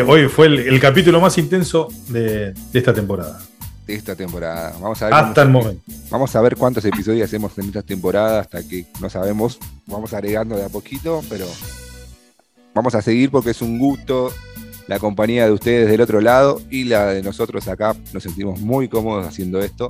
hoy 0.07 0.29
fue 0.29 0.47
el, 0.47 0.81
capítulo 0.81 1.21
más 1.21 1.39
intenso 1.39 1.89
de 2.09 2.55
esta 2.73 2.93
temporada 2.93 3.41
de 3.87 3.95
esta 3.95 4.15
temporada. 4.15 4.77
Vamos 4.81 5.01
a 5.03 5.07
ver 5.07 5.15
hasta 5.15 5.43
el 5.43 5.49
momento. 5.51 5.83
Vamos 6.11 6.35
a 6.37 6.41
ver 6.41 6.57
cuántos 6.57 6.85
episodios 6.85 7.25
hacemos 7.25 7.57
en 7.59 7.67
esta 7.67 7.83
temporada 7.83 8.41
hasta 8.41 8.67
que 8.67 8.87
no 9.01 9.11
sabemos. 9.11 9.59
Vamos 9.87 10.13
agregando 10.13 10.57
de 10.57 10.65
a 10.65 10.69
poquito, 10.69 11.23
pero 11.29 11.47
vamos 12.75 12.95
a 12.95 13.03
seguir 13.03 13.31
porque 13.31 13.51
es 13.51 13.63
un 13.63 13.79
gusto 13.79 14.33
la 14.87 14.99
compañía 14.99 15.47
de 15.47 15.53
ustedes 15.53 15.89
del 15.89 16.01
otro 16.01 16.21
lado 16.21 16.61
y 16.71 16.85
la 16.85 17.07
de 17.07 17.23
nosotros 17.23 17.69
acá. 17.69 17.97
Nos 18.13 18.23
sentimos 18.23 18.61
muy 18.61 18.89
cómodos 18.89 19.27
haciendo 19.27 19.61
esto. 19.61 19.89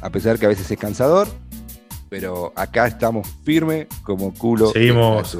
A 0.00 0.10
pesar 0.10 0.38
que 0.38 0.46
a 0.46 0.48
veces 0.48 0.70
es 0.70 0.78
cansador, 0.78 1.28
pero 2.08 2.52
acá 2.56 2.86
estamos 2.86 3.28
firme 3.44 3.88
como 4.02 4.32
culo. 4.34 4.70
Seguimos 4.70 5.36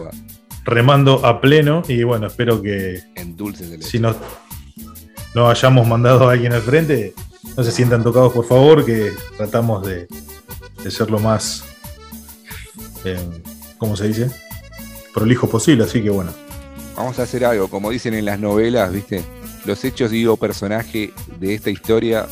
remando 0.64 1.24
a 1.24 1.40
pleno 1.40 1.82
y 1.88 2.02
bueno, 2.02 2.26
espero 2.26 2.60
que 2.60 3.00
en 3.14 3.36
dulces 3.36 3.70
de 3.70 3.82
si 3.82 3.98
no, 3.98 4.14
no 5.34 5.48
hayamos 5.48 5.86
mandado 5.86 6.28
a 6.28 6.32
alguien 6.32 6.52
al 6.52 6.62
frente, 6.62 7.14
no 7.56 7.64
se 7.64 7.72
sientan 7.72 8.02
tocados, 8.02 8.32
por 8.32 8.44
favor, 8.44 8.84
que 8.84 9.12
tratamos 9.36 9.86
de, 9.86 10.08
ser 10.90 11.10
lo 11.10 11.18
más, 11.18 11.64
eh, 13.04 13.18
¿cómo 13.78 13.96
se 13.96 14.08
dice? 14.08 14.30
Prolijo 15.14 15.48
posible, 15.48 15.84
así 15.84 16.02
que 16.02 16.10
bueno. 16.10 16.32
Vamos 16.96 17.18
a 17.18 17.22
hacer 17.22 17.44
algo, 17.44 17.68
como 17.68 17.90
dicen 17.90 18.14
en 18.14 18.24
las 18.24 18.40
novelas, 18.40 18.92
¿viste? 18.92 19.22
Los 19.64 19.84
hechos, 19.84 20.10
digo, 20.10 20.36
personaje 20.36 21.12
de 21.38 21.54
esta 21.54 21.70
historia, 21.70 22.26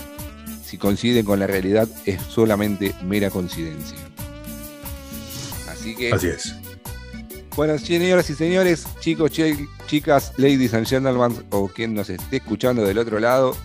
si 0.64 0.78
coinciden 0.78 1.24
con 1.24 1.38
la 1.38 1.46
realidad, 1.46 1.88
es 2.04 2.20
solamente 2.22 2.94
mera 3.04 3.30
coincidencia. 3.30 3.96
Así 5.68 5.94
que. 5.94 6.12
Así 6.12 6.28
es. 6.28 6.54
Bueno, 7.54 7.78
señoras 7.78 8.28
y 8.28 8.34
señores, 8.34 8.86
chicos, 9.00 9.30
chicas, 9.86 10.32
ladies 10.36 10.74
and 10.74 10.86
gentlemen, 10.86 11.42
o 11.50 11.68
quien 11.68 11.94
nos 11.94 12.10
esté 12.10 12.36
escuchando 12.36 12.84
del 12.84 12.98
otro 12.98 13.18
lado, 13.18 13.56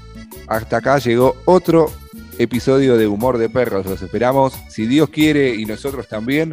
hasta 0.52 0.78
acá 0.78 0.98
llegó 0.98 1.38
otro 1.46 1.90
episodio 2.38 2.98
de 2.98 3.08
Humor 3.08 3.38
de 3.38 3.48
Perros. 3.48 3.86
Los 3.86 4.02
esperamos, 4.02 4.54
si 4.68 4.86
Dios 4.86 5.10
quiere 5.10 5.56
y 5.56 5.66
nosotros 5.66 6.10
también, 6.10 6.52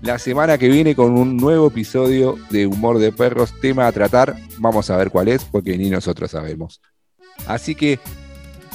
la 0.00 0.18
semana 0.18 0.56
que 0.56 0.70
viene 0.70 0.94
con 0.94 1.12
un 1.12 1.36
nuevo 1.36 1.66
episodio 1.66 2.38
de 2.48 2.66
Humor 2.66 2.98
de 2.98 3.12
Perros, 3.12 3.52
tema 3.60 3.86
a 3.86 3.92
tratar. 3.92 4.36
Vamos 4.56 4.88
a 4.88 4.96
ver 4.96 5.10
cuál 5.10 5.28
es, 5.28 5.44
porque 5.44 5.76
ni 5.76 5.90
nosotros 5.90 6.30
sabemos. 6.30 6.80
Así 7.46 7.74
que 7.74 7.98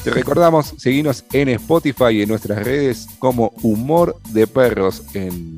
te 0.04 0.12
recordamos, 0.12 0.76
seguimos 0.78 1.26
en 1.34 1.50
Spotify 1.50 2.12
y 2.12 2.22
en 2.22 2.30
nuestras 2.30 2.64
redes 2.64 3.08
como 3.18 3.54
Humor 3.64 4.16
de 4.30 4.46
Perros, 4.46 5.02
en 5.16 5.58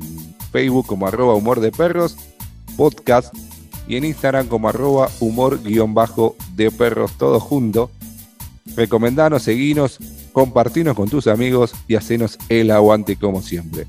Facebook 0.50 0.86
como 0.86 1.06
arroba 1.06 1.34
Humor 1.34 1.60
de 1.60 1.72
Perros, 1.72 2.16
podcast 2.78 3.34
y 3.86 3.96
en 3.96 4.04
Instagram 4.04 4.46
como 4.48 4.68
arroba 4.68 5.10
humor-de 5.20 6.70
perros, 6.70 7.12
todo 7.18 7.40
junto. 7.40 7.90
Recomendanos, 8.76 9.42
seguinos, 9.42 9.98
compartinos 10.32 10.96
con 10.96 11.08
tus 11.08 11.26
amigos 11.26 11.74
y 11.86 11.94
hacenos 11.94 12.38
el 12.48 12.70
aguante 12.70 13.16
como 13.16 13.42
siempre. 13.42 13.86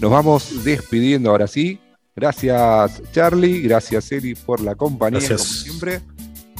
Nos 0.00 0.10
vamos 0.10 0.64
despidiendo 0.64 1.30
ahora 1.30 1.46
sí. 1.46 1.80
Gracias 2.14 3.02
Charlie, 3.12 3.60
gracias 3.62 4.10
Eli 4.12 4.34
por 4.34 4.60
la 4.60 4.74
compañía 4.74 5.20
como 5.20 5.38
siempre. 5.38 6.00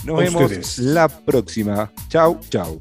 Nos 0.04 0.18
vemos 0.18 0.78
la 0.78 1.08
próxima. 1.08 1.92
Chau, 2.08 2.40
chau. 2.48 2.80